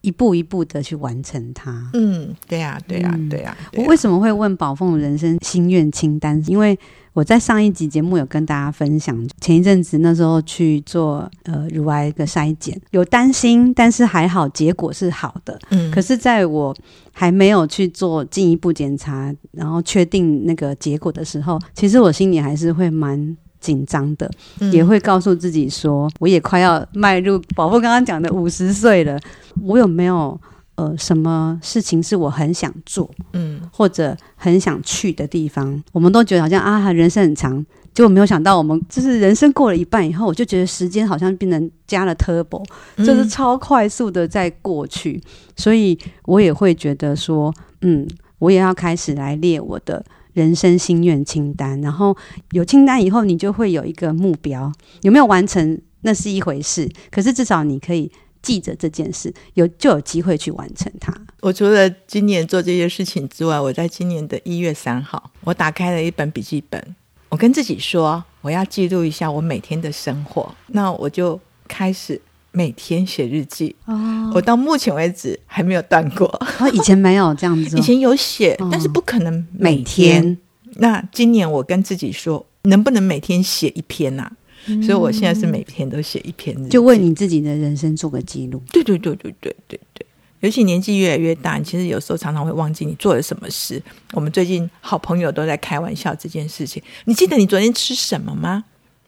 [0.03, 1.89] 一步一步的去完成它。
[1.93, 3.71] 嗯，对呀、啊，对呀、啊，对呀、啊。
[3.75, 6.43] 我为什么会问宝凤人生心愿清单？
[6.45, 6.77] 因为
[7.13, 15.57] 我在上一集节目有跟大家分享，前一阵子那时候去做呃乳癌的筛检，有担心，但是还好结果是好的。
[15.69, 16.75] 嗯，可是在我
[17.13, 23.37] 还没有去做进一步检查，然后确定那个结果的时候，其实我心里还是会蛮。
[23.63, 24.29] 紧张的，
[24.73, 29.17] 也会告诉自己说，我也快要迈入宝凤刚刚讲的五十岁了。
[29.61, 30.37] 我有没有
[30.75, 35.81] 呃什么事情是我很想做，嗯，或者很想去的地方？
[35.93, 42.61] 我们都觉得好像啊，人生很长，结果没有想到，我们就是人生过了一半以后，我就觉得时间好像变成加了 turbo，
[42.97, 45.21] 就是超快速的在过去。
[45.55, 48.05] 所以我也会觉得说，嗯，
[48.39, 50.03] 我也要开始来列我的。
[50.33, 52.15] 人生心愿清单，然后
[52.51, 54.71] 有清单以后，你就会有一个目标。
[55.01, 61.13] 有没有完成那是一回事，可是至少你可以记着这件事，有就有机会去完成它。
[61.41, 66.95] 我除了今年做这些事情之外，我在今年的一月三号，我打开了一本笔记本，
[67.29, 70.53] 我跟自己说，我要记录一下我每天的生活。
[70.67, 72.21] 那我就开始。
[72.53, 76.27] 每天写日记哦，我到目前为止还没有断过。
[76.59, 80.37] 哦，以前没有这样子，以前有写，哦，但是不可能每天，每天。
[80.75, 84.31] 那今年我跟自己说，能不能每天写一篇啊？
[84.67, 88.61] 嗯，所以我现在是每天都写一篇日记，就为你自己的人生做个记录。
[88.71, 90.05] 对对对对对对对。
[90.41, 93.81] 尤其年纪越来越大，其实有时候常常会忘记你做了什么事。
[94.11, 96.83] 我们最近好朋友都在开玩笑这件事情。
[97.05, 98.65] 你记得你昨天吃什么吗？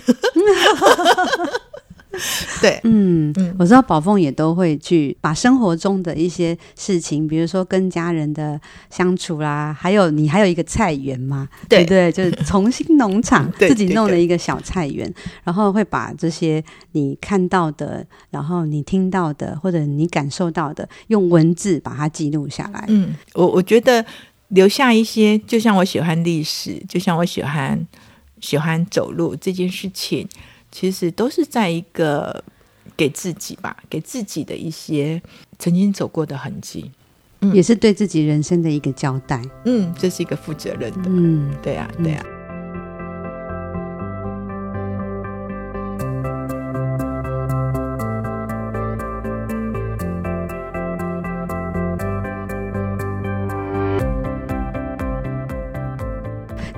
[2.60, 15.12] 对，嗯，嗯，我知道宝凤也都会去把生活中的一些事情，比如说跟家人的相处啦，还有你还有一个菜园嘛，对对，就是重新农场 自己弄了一个小菜园，
[15.44, 22.84] 然后会把这些你看到的，然后你听到的，或者你感受到的，用文字把它记录下来。
[22.88, 24.04] 嗯，我我觉得
[24.48, 27.86] 留下一些，就像我喜欢历史，就像我喜欢
[28.40, 30.26] 喜欢走路这件事情。
[30.70, 32.42] 其实都是在一个
[32.96, 35.20] 给自己吧，给自己的一些
[35.58, 36.90] 曾经走过的痕迹，
[37.40, 39.42] 嗯，也是对自己人生的一个交代。
[39.64, 41.02] 嗯，这是一个负责任的。
[41.06, 42.24] 嗯，对呀，对呀。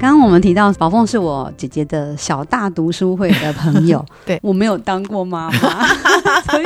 [0.00, 5.86] 刚刚我们提到宝凤是我姐姐的小大读书会的朋友， 对，我没有当过妈妈，
[6.50, 6.64] 所以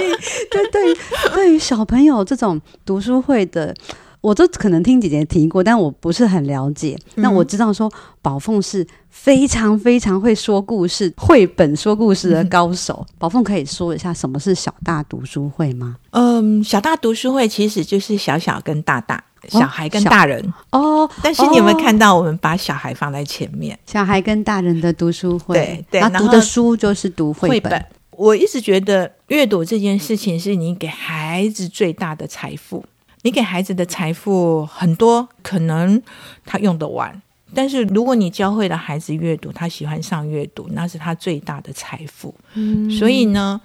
[0.53, 0.97] 对对于
[1.35, 3.75] 对于小朋友这种读书会的，
[4.21, 6.97] 我都可能听姐姐提过，但我不是很了解。
[7.17, 7.93] 嗯、那我知道说
[8.23, 13.05] 宝凤是非常非常会说故事、绘本说故事的高手。
[13.19, 15.97] 宝凤可以说一下什么是小大读书会吗？
[16.13, 19.25] 嗯，小大读书会其实就是小小跟大大。
[19.49, 23.79] 小孩跟大人哦，但是你有没有看到我们把小孩放在前面？
[23.87, 27.61] 小孩跟大人的读书会，对对，然后读的书就是读绘本。
[27.61, 27.87] 绘本。
[28.11, 32.85] 我一直觉得阅读这件事情是你给孩子最大的财富。
[33.23, 36.01] 你给孩子的财富很多，可能
[36.45, 37.23] 他用得完，
[37.55, 42.35] 但是如果你教会了孩子阅读，他喜欢上阅读，那是他最大的财富。
[42.55, 43.61] 嗯，所以呢。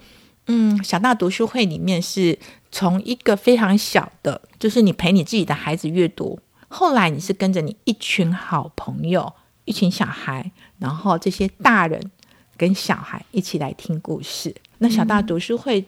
[0.52, 2.36] 嗯，小大读书会里面是
[2.72, 9.32] 从一个非常小的，就是你陪你自己的孩子阅读，后来你是跟着你一群好朋友，
[9.64, 12.10] 一群小孩，然后这些大人
[12.56, 14.52] 跟小孩一起来听故事。
[14.78, 15.84] 那小大读书会，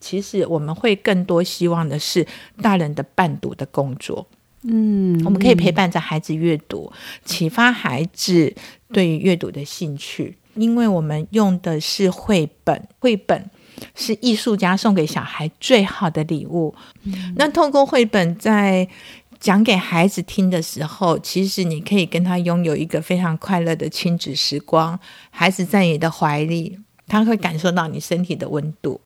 [0.00, 2.26] 其实我们会更多希望的是
[2.62, 4.26] 大人的伴读的工作。
[4.62, 6.90] 嗯，我们可以陪伴着孩子阅读，
[7.26, 8.54] 启发孩子
[8.92, 10.38] 对于阅读的兴趣。
[10.54, 13.50] 因为我们用的是绘本，绘本
[13.94, 16.74] 是艺术家送给小孩最好的礼物。
[17.04, 18.88] 嗯，那透过绘本在
[19.38, 24.98] 讲给孩子听的时候，其实你可以跟他拥有一个非常快乐的亲子时光。
[25.30, 29.00] 孩子在你的怀里，他会感受到你身体的温度。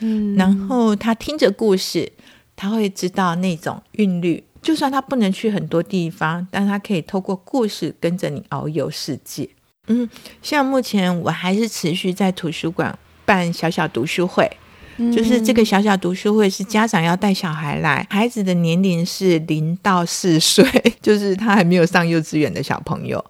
[0.00, 2.12] 嗯，然后他听着故事，
[2.54, 4.42] 他会知道那种韵律。
[4.60, 9.48] 就算他不能去很多地方，但他可以透过故事跟着你遨游世界。
[9.86, 10.10] 嗯，
[10.42, 14.50] 像目前我还是持续在图书馆办小小读书会，
[14.96, 20.64] 嗯、就是这个小小读书会是家长要带小孩来，孩子的年龄是零到四岁，
[21.02, 23.22] 就是他还没有上幼稚园的小朋友。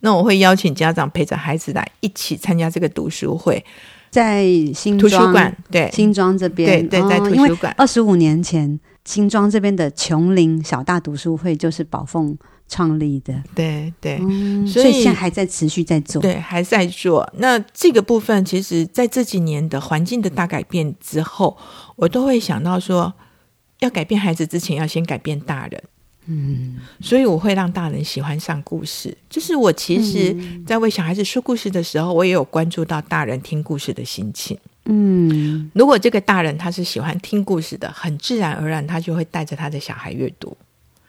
[0.00, 3.64] 那我会邀请家长陪着孩子来一起参加这个读书会，
[4.10, 8.78] 在新图书馆，对，新庄这边，对对，在图书馆，二十五年前。
[9.06, 12.34] 新庄这边的琼林小大读书会就是宝凤
[12.68, 17.30] 创立的，对对、嗯，所以现在还在持续在做，对，还在做。
[17.38, 21.56] 那这个部分，其实在这几年的环境的大改变之后，
[21.96, 23.12] 我都会想到说，
[23.80, 25.82] 要改变孩子之前，要先改变大人。
[26.26, 29.14] 嗯，所以我会让大人喜欢上故事。
[29.28, 30.34] 就是我其实，
[30.66, 34.58] 在为小孩子说故事的时候，我也有关注到大人听故事的心情。
[34.86, 40.56] 嗯，如果这个大人他是喜欢听故事的，很自然而然他就会带着他的小孩阅读。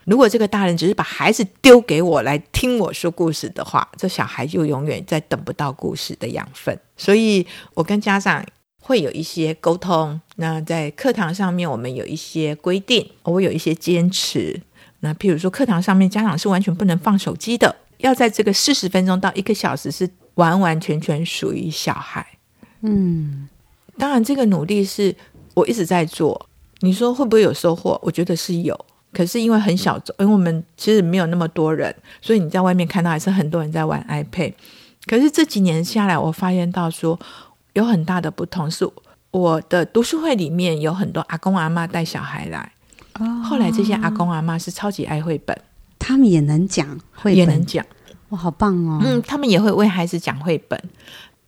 [0.05, 6.79] 如果这个大人只是把孩子丢给我来听我说故事的话，这小孩就永远再等不到故事的养分。
[6.95, 8.45] 所以我跟家长
[8.79, 10.19] 会有一些沟通。
[10.35, 14.61] 那在课堂上面，我们有一些规定，我有一些坚持。
[14.99, 22.25] 那譬如说，课堂上面家长是完全不能放手机的，要在这个四十分钟到一个小时是完完全全属于小孩。
[22.81, 23.49] 嗯。
[23.97, 25.15] 当然，这个努力是
[25.53, 26.47] 我一直在做。
[26.81, 27.99] 你说会不会有收获？
[28.03, 28.85] 我觉得是有。
[29.15, 34.53] 可是因为很小众，因为我们其实没有那么多人，所以你在外面看到还是很多人在玩 iPad。
[35.05, 37.17] 可是这几年下来，我发现到说
[37.73, 38.85] 有很大的不同，是
[39.31, 42.71] 我的读书会里面有很多阿公阿妈带小孩来。
[43.43, 45.57] 后来这些阿公阿妈是超级爱绘本，
[45.97, 47.85] 他们也能讲绘本，也能讲。
[48.29, 48.99] 哇，好棒哦！
[49.01, 50.77] 嗯，他们也会为孩子讲绘本。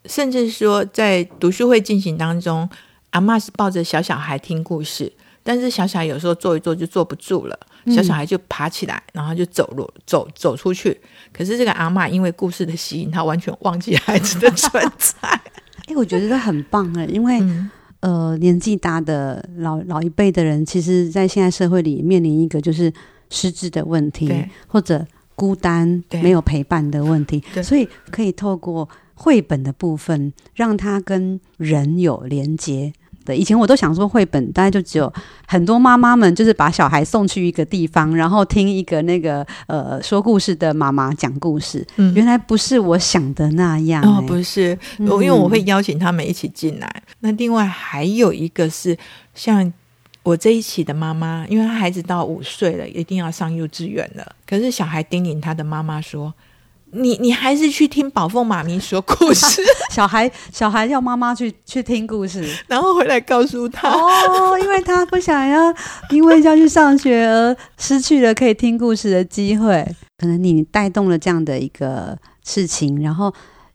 [0.06, 2.69] 甚至说，在读书会进行当中，
[3.10, 5.12] 阿嬷是抱着小小孩听故事，
[5.47, 10.99] 但是小小孩有时候坐一坐就坐不住了，小小孩就爬起来，然后就走路走走出去。
[11.31, 15.19] 可是这个阿嬷因为故事的吸引，她完全忘记孩子的存在。
[15.88, 22.91] 哎、欸，我觉得这很棒哎，因为、嗯、呃，年纪大的老老一辈的人，其实，在现在社会里面临一个就是
[23.29, 24.29] 失智的问题，
[24.67, 28.89] 或者孤单没有陪伴的问题，所以可以透过。
[29.19, 32.93] 绘本的部分，让他跟人有连接。
[33.28, 35.12] 对，以前我都想说，绘本大概就只有
[35.46, 41.86] 很多妈妈们，就是把小孩送去一个地方，然后听一个那个呃说故事的妈妈讲故事。
[41.98, 44.08] 嗯，原来不是我想的那样，欸。
[44.08, 46.90] 哦，不是，因为我会邀请他们一起进来。
[46.96, 48.98] 嗯，那另外还有一个是，
[49.36, 49.74] 像
[50.24, 54.36] 我这一期的妈妈，因为她孩子到五岁了，一定要上幼稚园了。
[54.48, 56.34] 可是小孩叮咛他的妈妈说。
[56.91, 65.73] 你你还是去听宝凤妈咪说故事， 小孩小孩要妈妈去去听故事，然后回来告诉他哦，因为他不想要
[66.12, 69.86] 因为要去上学而失去了可以听故事的机会。
[70.17, 73.32] 可能你带动了这样的一个事情，然后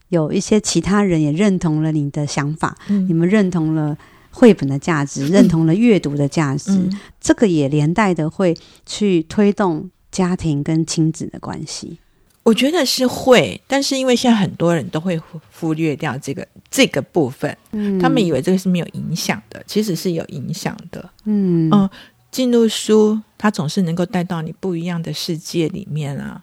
[0.08, 3.96] 有一些其他人也认同了你的想法，嗯、你们认同了
[4.30, 11.98] 绘本的价值， 认同了阅读的价值，嗯、这个也连带的会去推动家庭跟亲子的关系。
[12.44, 15.16] 我觉得是会，但是因为现在很多人都会
[15.58, 21.88] 忽略掉这个这个部分，嗯，他们以为这个是没有影响的，其实是有影响的，嗯嗯，
[22.32, 26.42] 进入书，它总是能够带到你不一样的世界里面啊。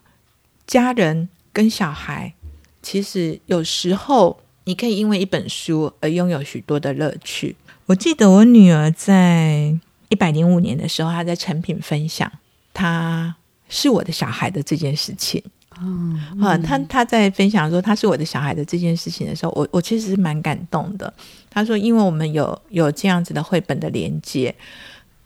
[0.66, 2.34] 家人跟小孩，
[2.82, 7.58] 其实有时候你可以因为一本书而拥有许多的乐趣。
[7.88, 12.32] 我记得我女儿在一百零五年的时候，她在成品分享，
[12.74, 13.36] 她
[13.68, 15.44] 是我的小孩的这件事情。
[15.82, 21.14] 嗯，啊，他他在分享说他是我的小孩的这件事情的时候，我我其实是蛮感动的。
[21.50, 24.54] 他说，因为我们有有这样子的绘本的连接，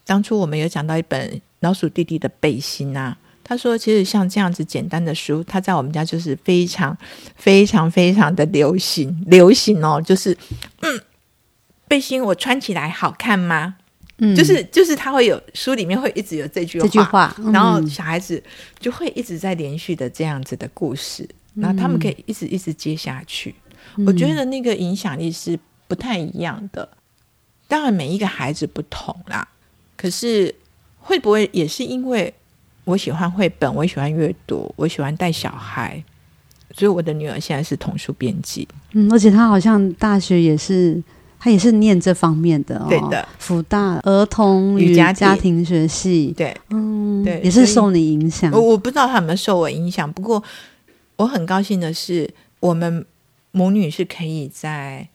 [0.06, 6.98] 当初我们有讲到一本老鼠弟弟的背心啊，他说其实像这样子简单的书，他在我们家就是非常
[7.36, 10.38] 非常非常的流行，流行哦，就是
[10.82, 11.00] 嗯。
[11.86, 13.76] 背心我穿起来好看吗？
[14.18, 18.42] 嗯，就是就是他会有书里面会一直有这句话，这句话，嗯、然后小孩子
[18.80, 23.56] 就会一直在连续的这样子的故事，然后他们可以一直一直接下去。
[23.96, 25.58] 嗯、我觉得那个影响力是
[25.88, 26.88] 不太一样的。
[27.68, 29.48] 当然每一个孩子不同啦，
[29.98, 30.54] 可是
[31.00, 32.34] 会不会也是因为
[32.84, 36.04] 我喜欢绘本，我喜欢阅读，我喜欢带小孩。
[36.76, 41.00] 所以我的女儿现在是童书编辑，嗯，而且她好像大学也是，
[41.44, 45.64] 她也是念这方面的哦，对的，辅大儿童与家庭。
[45.66, 48.50] 学系，对，嗯，对，也是受你影响。
[48.54, 50.42] 我我不知道他有没有受我影响，不过
[51.18, 53.06] 我很高兴的是，我们
[53.52, 55.06] 母女是可以在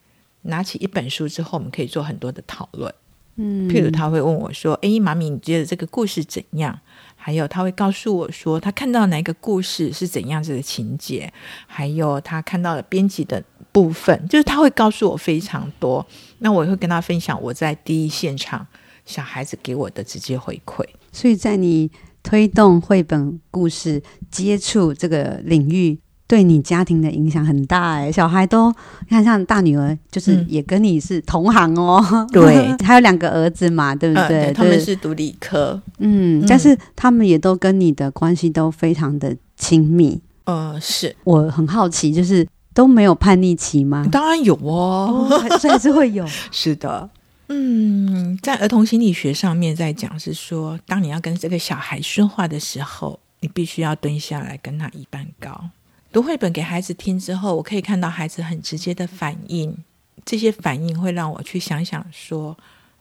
[0.42, 2.92] 拿起一本书之后，我们可以做很多的讨论，
[3.36, 6.78] 嗯，譬如他会问我说：“哎，妈咪，你觉得这个故事怎样？”
[7.16, 11.32] 还有他会告诉我说，他看到哪个故事是怎样子的情节，
[11.66, 13.42] 还有他看到了编辑的
[13.82, 16.04] 部分，就是他会告诉我非常多。
[16.38, 18.66] 那我也会跟他分享我在第一现场
[19.04, 20.84] 小孩子给我的直接回馈。
[21.12, 21.90] 所以在你
[22.22, 25.98] 推动绘本故事接触这个领域。
[26.28, 40.20] 对你家庭的影响很大哎，小孩都你看，像大女儿就是也跟你是同行哦，嗯、 对， 还有两个儿子嘛，对不对他们是读理科，嗯，但是他们也都跟你的关系都非常的亲密。
[40.44, 44.06] 呃，是我很好奇，就是都没有叛逆期吗？
[44.10, 46.26] 当然有哦，还是会有。
[46.52, 47.10] 是的，
[47.48, 55.70] 嗯，在儿童心理学上面在讲是说，当你要跟这个小孩说话的时候，你必须要蹲下来跟他一般高。
[56.12, 59.76] 读绘本给孩子听之后，我可以看到孩子很直接的反应，
[60.24, 62.56] 这些反应会让我去想想说：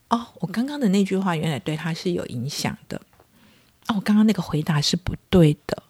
[0.10, 2.98] 哦，我刚刚的那句话原来对他是有影响的。
[3.88, 5.84] 哦，我刚刚那个回答是不对的。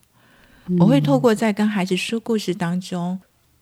[0.80, 3.20] 我会透过在跟孩子说故事当中，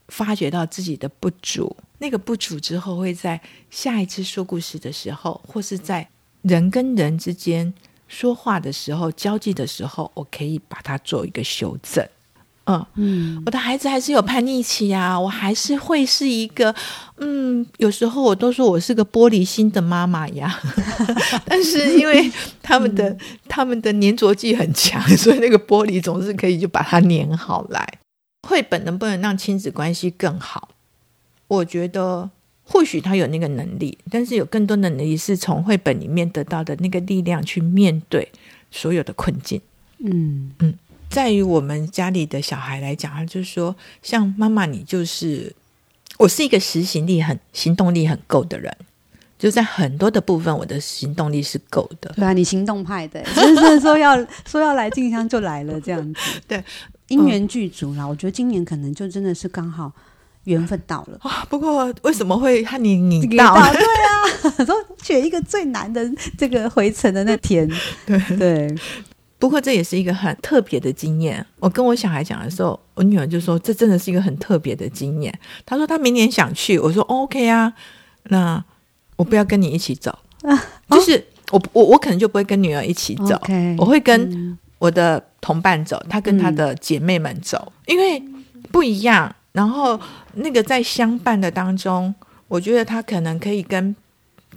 [0.07, 3.39] 发觉到自己的不足，那个不足之后，会在
[3.69, 6.07] 下一次说故事的时候，或是在
[6.43, 7.73] 人跟人之间
[8.07, 12.07] 说话的时候、交际的时候，我可以把它做一个修正。
[12.67, 16.73] 嗯嗯，我的孩子还是有叛逆期啊，我还是会是一个，
[17.17, 20.59] 嗯，有时候我都说我是个玻璃心的妈妈呀，
[21.45, 22.31] 但是因为
[22.63, 27.87] 他们的、嗯、他们的粘着剂很强，所以那个玻璃总是可以就把它粘好来。
[28.45, 30.69] 绘本能不能让亲子关系更好？
[31.47, 32.29] 我觉得
[32.63, 38.31] 或许他有那个能力，但是有更多的能力是从绘本里面得到的那个力量去面对
[38.71, 39.59] 所有的困境。
[39.99, 40.73] 嗯嗯。
[41.07, 45.55] 在于我们家里的小孩来讲，他就是说，像妈妈，你就是
[46.17, 48.75] 我是一个实行力很、行动力很够的人，
[49.37, 52.11] 就在很多的部分，我的行动力是够的。
[52.15, 56.19] 对啊，你行动派的，就是说要说要来静香就来了这样子。
[56.47, 56.61] 对，
[57.07, 58.05] 因缘具足啦。
[58.05, 59.91] 我觉得今年可能就真的是刚好
[60.45, 61.19] 缘分到了。
[61.23, 63.55] 哇，不过为什么会和你你到？
[63.71, 67.69] 对啊，说选一个最难的这个回程的那天，
[68.05, 68.37] 对 对。
[68.37, 68.75] 对
[69.37, 71.45] 不过这也是一个很特别的经验。
[71.59, 77.71] 我跟我小孩讲的时候，我女儿就说：“这真的是一个很特别的经验。”她说：“她明年想去。”我说：“OK 啊，
[78.29, 78.63] 那
[79.17, 80.57] 我不要跟你一起走，啊、
[80.89, 83.39] 就是我我我可能就不会跟女儿一起走
[83.77, 88.23] 我会跟我的同伴走，她跟她的姐妹们走，嗯、因为
[88.71, 89.35] 不一样。
[89.51, 89.99] 然后
[90.33, 92.13] 那个在相伴的当中，
[92.47, 93.95] 我觉得她可能可以跟。”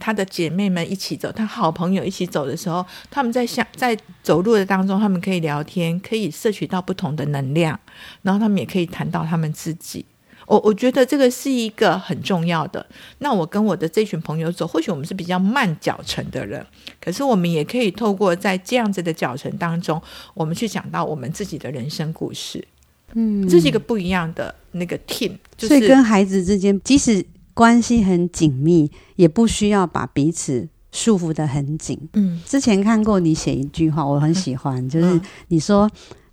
[0.00, 7.76] 他的姐妹们一起走，他好朋友一起走的时候，他们在相在走路的当中，他们可以聊天，可以摄取到不同的能量，
[8.22, 10.06] 然后他们也可以谈到他们自己。
[10.48, 12.84] 我我觉得这个是一个很重要的。
[13.18, 16.66] 那我跟我的这群朋友走，或许我们是比较慢脚程的人，
[17.00, 20.00] 可是我们也可以透过在这样子的脚程当中，
[20.34, 22.66] 我们去讲到我们自己的人生故事。
[23.14, 27.24] 嗯，这是一个不一样的那个 team，就是，所以跟孩子之间，即使。
[27.54, 31.98] 关系很紧密，也不需要把彼此束缚的很紧。
[32.12, 35.90] 嗯，之前看过你写一句话，我很喜欢，嗯、就是你说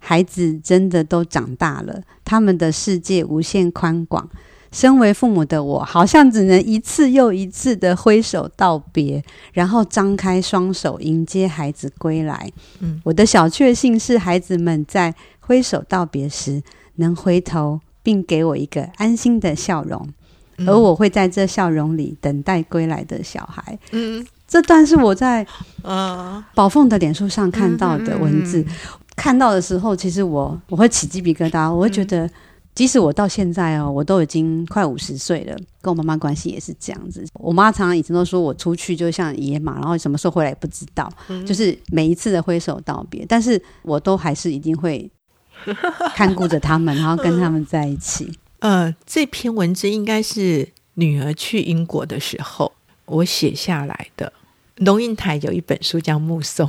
[0.08, 4.30] 孩子真的都长大了，他们的世界无限宽广。
[4.72, 12.52] 身为父母的我，好像只能一次又一次的挥手道别，然后张开双手迎接孩子归来。
[12.82, 16.62] 嗯，我的小确幸是孩子们在挥手道别时
[16.96, 20.08] 能回头，并给我一个安心的笑容。
[20.68, 23.78] 而我会在这笑容里等待归来的小孩。
[23.92, 25.46] 嗯，这段是我在
[25.84, 28.60] 呃宝凤的脸书上看到的文字。
[28.60, 31.72] 嗯嗯嗯、看到的时候，其实我我会起鸡皮疙瘩。
[31.74, 32.30] 我会觉得，
[32.74, 37.26] 即使我到现在哦，我都已经快五十岁了，跟我妈妈关系也是这样子。
[37.36, 41.12] 我妈常常以前都说我出去就像野马，然后什么时候回来也不知道。
[41.30, 45.10] 嗯、就是每一次的挥手道别，但是我都还是一定会
[46.14, 48.32] 看顾着他们，然后跟他们在一起。
[48.60, 52.72] 呃，这篇文字应该是女儿去英国的时候，
[53.06, 54.34] 我写下来的。
[54.78, 56.68] 龙应台有一本书叫《目送》，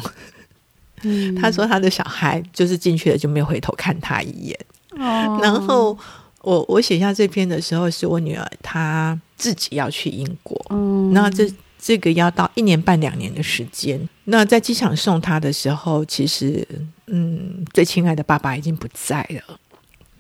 [1.03, 4.59] 嗯，他说他的小孩就是进去了就没有回头看他一眼。
[4.99, 5.97] 哦，然后
[6.43, 11.47] 我我写下这篇的时候，是我女儿她自己要去英国，嗯，那这
[11.79, 14.01] 这个要到一年半两年的时间。
[14.25, 16.67] 那在机场送她的时候，其实
[17.09, 19.61] 嗯，最亲爱的爸爸已经不在了。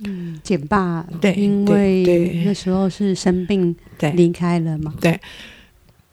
[0.04, 4.92] 嗯，简爸对，因为那时候是生病对离开了嘛。
[5.00, 5.18] 对，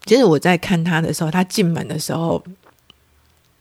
[0.06, 2.42] 其实我在看他的时候，他进门的时候，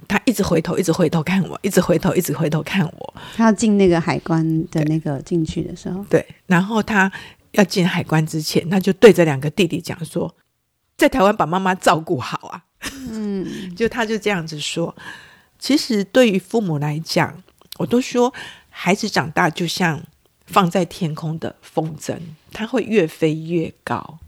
[0.08, 3.14] 他一直回头，一直回头看我，一直回头，一直回头看我。
[3.36, 7.10] 他要进那个海关的那个进去的时候，对，然后他
[7.52, 10.34] 要进海关之前，他就对着两个弟弟讲说
[10.96, 12.64] ：“在台湾把妈妈照顾好啊。”
[13.10, 13.46] 嗯，
[13.76, 14.94] 就他就这样子说。
[15.58, 17.42] 其实对于父母来讲，
[17.78, 18.32] 我都说
[18.68, 20.02] 孩子长大就像。
[20.44, 22.14] 放在天空的风筝，
[22.52, 24.18] 它会越飞越高，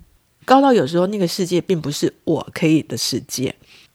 [0.47, 3.55] 高到有时候那个世界并不是我可以的世界。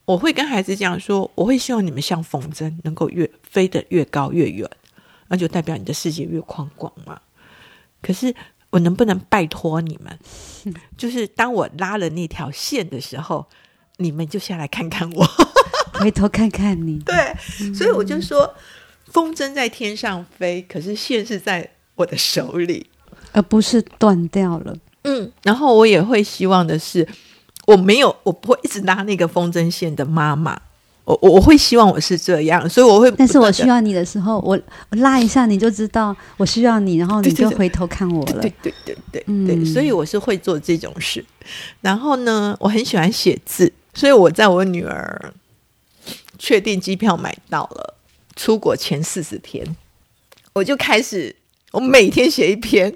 [0.09, 4.67] 我会跟孩子讲说，我会希望你们像风筝，能够越飞得越高越远，
[5.27, 7.21] 那就代表你的世界越宽广嘛。
[8.01, 8.33] 可是
[8.71, 10.17] 我能不能拜托你们，
[10.97, 13.45] 就是当我拉了那条线的时候，
[13.97, 15.23] 你们就下来看看我，
[15.93, 16.97] 回头看看你。
[17.01, 17.35] 对，
[17.75, 18.51] 所以我就说，
[19.11, 21.69] 风筝在天上飞，可是线是在。
[21.93, 22.89] 我的手里，
[23.33, 24.73] 而不是断掉了。
[25.03, 27.05] 嗯，然后我也会希望的是，
[27.69, 30.59] 我没有，我不会一直拉那个风筝线的妈妈。
[31.05, 33.09] 我我会希望我是这样，所以我会。
[33.11, 34.59] 但是我需要你的时候，我
[34.89, 38.41] 我拉一下你就知道我需要你，然后你就回头看我了。
[38.41, 41.25] 对对对对对，对，所以我是会做这种事。
[41.81, 45.33] 然后呢，我很喜欢写字，所以我在我女儿
[46.37, 47.95] 确定机票买到了，
[48.35, 49.75] 出国前四十天，
[50.53, 51.35] 我就开始。
[51.71, 52.91] 我每天写一篇，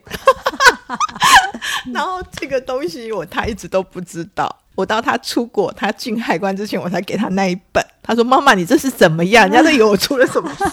[1.94, 4.63] 然后这个东西我他一直都不知道。
[4.76, 7.86] 我到他出国，他进海关之前，我才给他那一本。
[8.02, 9.46] 他说：“妈妈，你这是怎么样？
[9.50, 10.64] 人家都以为我出了什么事。”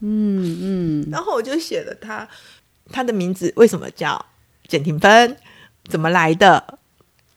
[0.00, 1.08] 嗯嗯。
[1.10, 2.26] 然后我就写了他，
[2.90, 4.24] 他的名字为什么叫
[4.66, 5.36] 简廷芬？
[5.88, 6.78] 怎么来的？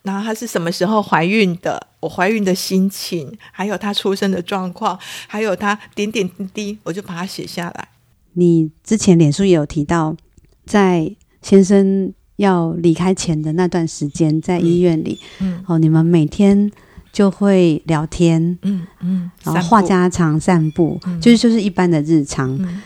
[0.03, 1.88] 然后他是什么时候怀孕的？
[1.99, 4.97] 我怀孕的心情，还有他出生的状况，
[5.28, 7.89] 还有他点点滴滴，我就把它写下来。
[8.34, 10.16] 你之前脸书也有提到，
[10.66, 16.72] 在先生要离开前的那段时间，在医院里，嗯，哦，你们每天
[17.12, 22.82] 就会聊天，嗯嗯，然后话家常、散步，嗯、就是就是一般的日常，嗯、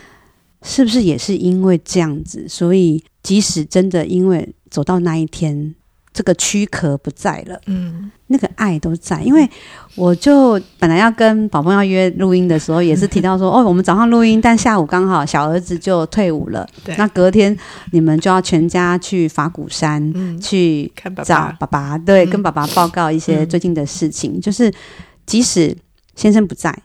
[0.63, 5.75] 是不是也是因为这样子，所以即使真的因为走到那一天。
[6.13, 9.19] 这个躯壳不在了，嗯，那个爱都在。
[9.21, 9.49] 因为
[9.95, 17.57] 我就本来要跟宝宝要约录音的时候，也是提到说， 哦，我们早上录音，但下午刚好小儿子就退伍了，对，那隔天
[17.91, 20.91] 你们就要全家去法鼓山，嗯，去
[21.25, 24.39] 找爸爸，对，跟爸爸报告一些最近的事情。
[24.39, 24.71] 就是
[25.25, 25.75] 即使
[26.15, 26.77] 先生不在，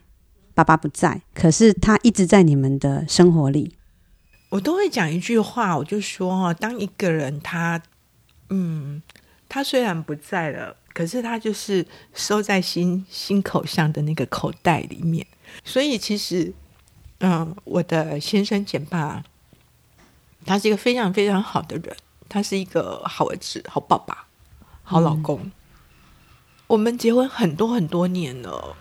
[0.54, 3.74] 爸爸不在，可是他一直在你们的生活里。
[4.50, 7.78] 我都会讲一句话，我就说哈，当一个人他，
[8.50, 9.02] 嗯。
[9.50, 15.26] 他虽然不在了，可是他就是收在心心口上的那个口袋里面。
[15.64, 16.52] 所以其实，
[17.20, 19.24] 嗯，我的先生简爸，
[20.44, 21.96] 他是一个非常非常好的人，
[22.28, 24.26] 他是一个好儿子、好爸爸、
[24.82, 25.40] 好老公。
[25.44, 25.52] 嗯、
[26.66, 28.76] 我们结婚很多很多年了，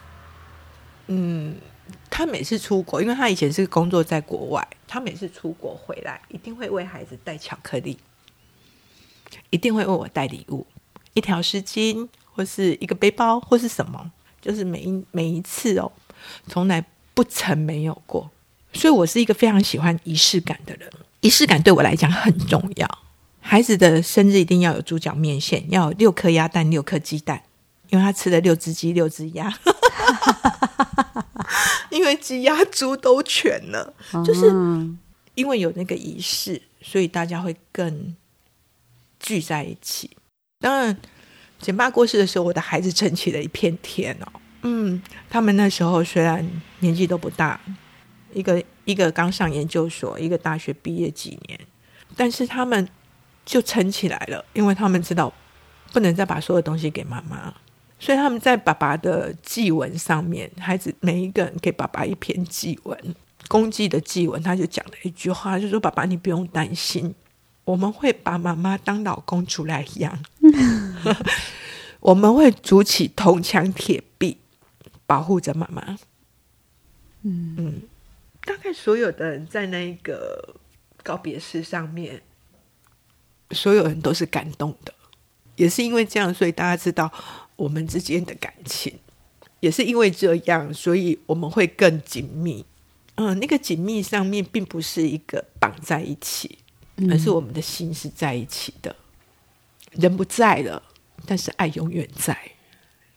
[1.08, 1.56] 嗯，
[2.10, 7.98] 他每次出国，因为他以前是工作在国外，他每次出国回来，一定会为孩子带巧克力。
[9.50, 10.66] 一定会为我带礼物，
[11.14, 15.92] 一条丝巾，或是一个背包，或是什么，就是每一每一次哦，
[16.48, 16.84] 从来
[17.14, 18.30] 不曾没有过。
[18.74, 20.92] 所以我是一个非常喜欢仪式感的人，
[21.22, 23.00] 仪式感对我来讲很重要。
[23.40, 27.42] 孩子的生日一定要有猪脚面线，要有六颗鸭蛋，六颗鸡蛋，
[27.90, 29.52] 因为他吃了六只鸡，六只鸭，
[31.90, 33.94] 因为鸡鸭猪都全了，
[34.26, 34.48] 就是
[35.36, 38.16] 因为有那个仪式，所以大家会更。
[39.20, 40.10] 聚在一起。
[40.60, 40.98] 当然，
[41.60, 44.42] 简爸过世的时候，我的孩子撑起了一片天哦。
[44.64, 46.46] 嗯，他们那时候虽然
[46.80, 47.60] 年纪都不大，
[48.34, 51.60] 一个一个刚上研究所，一个大学毕业几年，
[52.16, 52.88] 但是他们
[53.46, 55.32] 就撑起来了，因为他们知道
[55.94, 57.54] 不能再把所有东西给妈妈，
[58.00, 63.16] 所以他们在爸爸的祭文上面，孩子每一个人给爸爸一篇祭文，
[63.48, 67.14] 公祭的祭文，他就讲了一句话，就说：“爸爸，你不用担心。”
[67.68, 70.18] 我们会把妈妈当老公出来养，
[72.00, 74.38] 我们会筑起铜墙铁壁，
[75.06, 76.00] 保护着妈妈。
[77.24, 77.82] 嗯嗯，
[78.46, 80.56] 大概所有的人在那个
[81.04, 82.22] 告别式上面，
[83.52, 84.94] 所有人都是感动的。
[85.58, 87.12] 也是因为这样，所以大家知道
[87.58, 88.98] 我们之间的感情，
[89.60, 92.66] 也是因为这样，所以我们会更紧密。
[93.16, 96.60] 嗯，那个紧密上面并不是一个绑在一起，
[97.10, 98.96] 而是我们的心是在一起的。
[99.94, 100.82] 嗯、人不在了，
[101.26, 102.38] 但是爱永远在，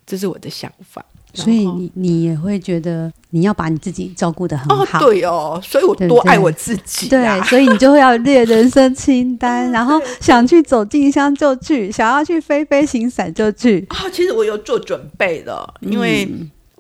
[0.07, 1.05] 这是我的想法。
[1.33, 13.87] 所以你你也会觉得你要把你自己照顾的很好，哦，对哦，所以我多爱我自己，对，对，所以你就会要列人生清单， 然后想去走进香就去，想要去飞飞行伞就去。
[13.91, 16.29] 啊、哦，其实我有做准备了，因为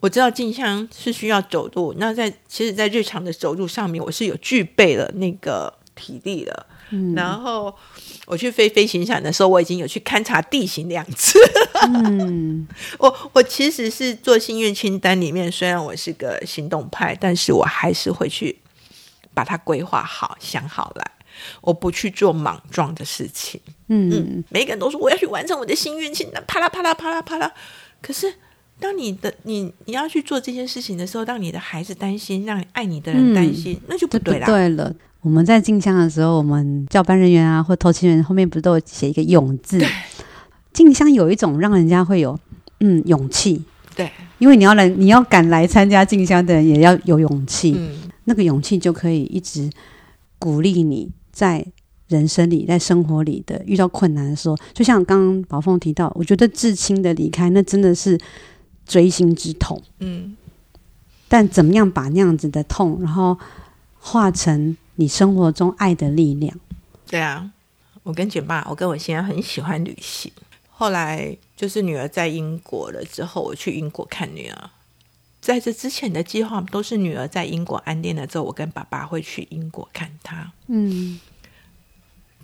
[0.01, 6.66] 我知道进香是需要走路，那在其实，在日常的走路上面，我是有具备了那个体力的。
[6.91, 7.74] 嗯、然后
[8.26, 11.38] 我去飞飞行伞的时候，我已经有去勘察地形两次。
[11.95, 12.66] 嗯，
[12.99, 18.59] 我我其实是做心愿清单里面，虽然我是个行动派，但是我还是会去
[19.32, 21.11] 把它规划好、想好来。
[21.62, 23.59] 我不去做莽撞的事情。
[23.88, 27.51] 嗯，嗯，每个人都说我要去完成我的心愿清单，啪啦啪啦啪啦啪啦。
[28.03, 28.34] 可是
[28.78, 34.47] 当你的你你要去做这件事情的时候，让你的孩子担心，让你爱你的人担心，嗯、那就不对啦。
[34.47, 34.95] 对了。
[35.23, 39.79] 我们在进香的时候，我们教班人员啊，或头亲人后面不是都有写一个“勇”字？
[40.73, 42.39] 进香有一种让人家会有
[42.79, 43.62] 嗯勇气，
[43.95, 49.68] 对，因为你要来，你要敢来参加进香的人也要有勇气，嗯，那个勇气就可以一直
[50.39, 51.66] 鼓励你在
[52.09, 58.18] 人生里、在生活里的遇到困难的时候，就像刚刚宝凤提到，我觉得至亲的离开，那真的是
[58.87, 60.37] 锥心之痛，嗯，
[61.29, 63.37] 但怎么样把那样子的痛，然后
[63.99, 66.55] 化成你生活中爱的力量，
[67.09, 67.51] 对啊，
[68.03, 70.30] 我跟简爸，我跟我先生很喜欢旅行。
[70.68, 74.70] 后来就是女儿在英国了之后，我去英国看女儿。
[75.40, 80.53] 在这之前的计划都是女儿在英国安定了之后，我跟爸爸会去英国看她。
[80.66, 81.18] 嗯，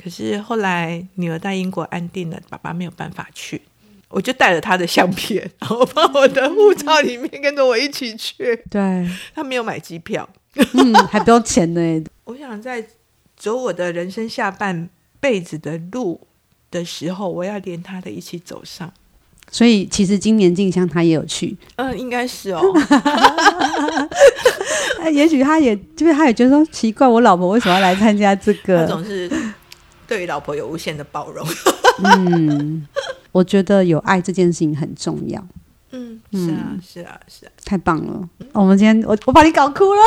[0.03, 3.61] 可是后来女儿在英国安定了，爸爸没有办法去，
[4.09, 8.65] 我就带了他的相片，然后把我的护照里面跟着我一起去。
[8.71, 10.27] 对，他没有买机票。
[10.75, 12.05] 嗯，还不用钱呢。
[12.25, 12.85] 我想在
[13.37, 14.89] 走我的人生下半
[15.21, 16.21] 辈子的路
[16.71, 18.93] 的时候，我要连他的一起走上。
[19.51, 21.57] 所以，其实今年静香她也有去。
[21.77, 22.61] 嗯，应该是哦。
[25.13, 28.85] 也许他也就是他也觉得说奇怪，我老婆为什么要来参加这个？
[28.85, 29.31] 他总是
[30.09, 31.47] 对于老婆有无限的包容。
[32.03, 32.85] 嗯，
[33.31, 35.47] 我觉得有爱这件事情很重要。
[35.93, 38.29] 嗯，是啊，是啊，是啊，太棒了！
[38.53, 40.01] 我们今天我我把你搞哭了，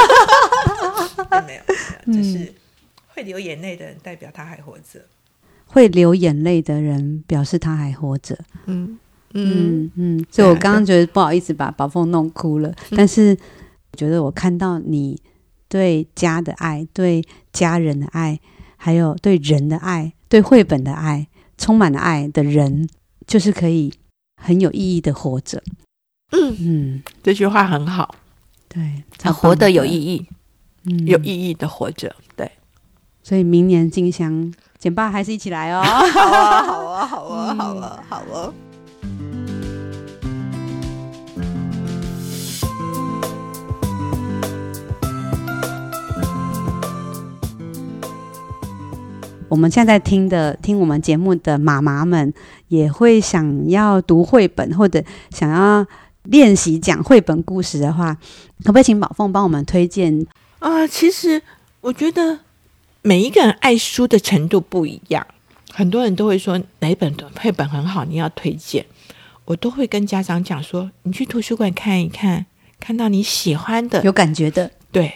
[1.47, 1.61] 没有，
[2.05, 2.53] 没有，就是
[3.07, 4.99] 会流眼泪的人代表他还活着，
[5.65, 8.37] 会流眼泪的人表示他还活着。
[8.65, 8.99] 嗯
[9.33, 13.37] 嗯嗯， 所以我刚刚觉得不好意思把宝凤弄哭了，但是
[13.91, 15.19] 我觉得我看到你
[15.67, 17.23] 对家的爱、对
[17.53, 18.39] 家人的爱，
[18.75, 21.27] 还有对人的爱、对绘本的爱，
[21.57, 22.89] 充满了爱的人，
[23.25, 23.93] 就是可以。
[24.39, 25.61] 很有意义的活着，
[26.31, 26.55] 嗯。
[26.59, 28.15] 嗯，这句话很好，
[28.67, 30.25] 对，他活得有意义，
[30.85, 32.49] 嗯，有意义的活着，对，
[33.21, 38.53] 所以明年进香，简爸还是一起来哦， 好啊，好啊，好啊，好啊，好啊。
[49.49, 52.31] 我们现在在听的听我们节目的妈妈们，
[52.69, 55.85] 也会想要读绘本或者想要
[56.23, 58.15] 练习讲绘本故事的话，
[58.63, 60.25] 可不可以请宝凤帮我们推荐
[60.59, 60.87] 啊、呃？
[60.87, 61.41] 其实
[61.81, 62.39] 我觉得
[63.01, 65.27] 每一个人爱书的程度不一样，
[65.73, 68.85] 很多人都会说哪一本绘本很好，你要推荐。
[69.45, 72.45] 我都会跟家长讲说，你去图书馆看一看，
[72.79, 75.13] 看到你喜欢的、有感觉的，对，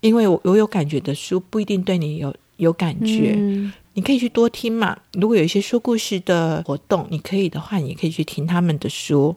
[0.00, 2.34] 因为我我有感觉的书不一定对你有。
[2.56, 4.96] 有感觉，嗯，你可以去多听嘛。
[5.12, 9.34] 如果有一些说故事的活动，你可以的话，你也可以去听他们的书。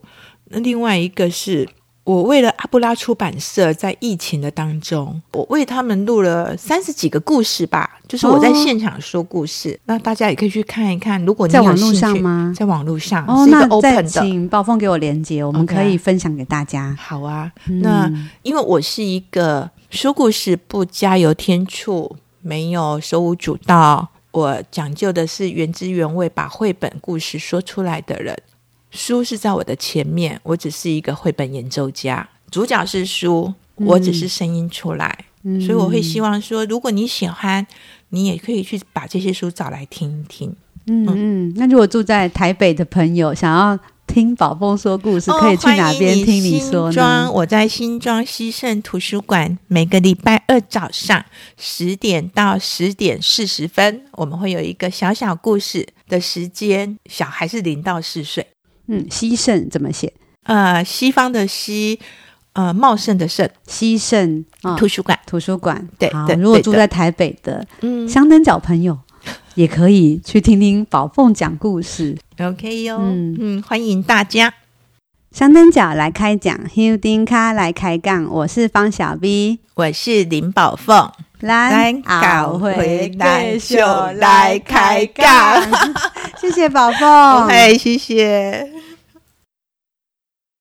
[0.50, 1.68] 那另外一个是
[2.04, 9.72] 我为了阿布拉出版社，在疫情的当中，我为他们录了三十几个故事吧，就是我在现场说故事。
[9.74, 11.24] 哦，那大家也可以去看一看。
[11.26, 12.54] 如果你有络上吗？
[12.56, 13.46] 在网络上哦。
[13.48, 16.92] 那再请宝凤给我连接，我们可以分享给大家。
[16.92, 17.02] Okay.
[17.02, 22.16] 好啊，嗯，那因为我是一个说故事不加油添醋。
[22.40, 28.38] 没有手舞足蹈，我讲究的是原汁原味，把绘本故事说出来的人。
[28.92, 35.26] 书是在我的前面，我只是一个绘本演奏家，主角是书，我只是声音出来。
[35.42, 37.66] 嗯、所以我会希望说，如果你喜欢，
[38.10, 40.56] 你也可以去把这些书找来听一听。
[40.86, 43.78] 嗯嗯，那如果住在台北的朋友想要
[44.08, 47.30] 听宝凤说故事，可以去哪边听你说呢？
[47.32, 51.24] 我在新庄西盛图书馆，每个礼拜二早上
[51.58, 56.98] 十点到十点四十分，我们会有一个小小故事的时间。
[57.06, 58.48] 小孩是零到四岁。
[58.88, 60.12] 嗯，西盛怎么写？
[60.44, 62.00] 呃，西方的西，
[62.54, 65.88] 呃，茂盛的盛，西盛、哦、图书馆，图书馆。
[66.00, 68.98] 对，对，如果住在台北的，嗯，香灯脚朋友。
[69.56, 73.36] 也可以去听听宝凤讲故事，OK 哟，嗯。
[73.40, 74.54] 嗯，欢迎大家。
[75.32, 81.12] 香灯脚来开讲，休丁卡来开杠，我是方小 B，我是林宝凤，
[81.42, 83.78] 来搞回来秀
[84.16, 85.62] 来开杠，
[86.42, 88.72] 谢谢宝凤， 哎，谢谢。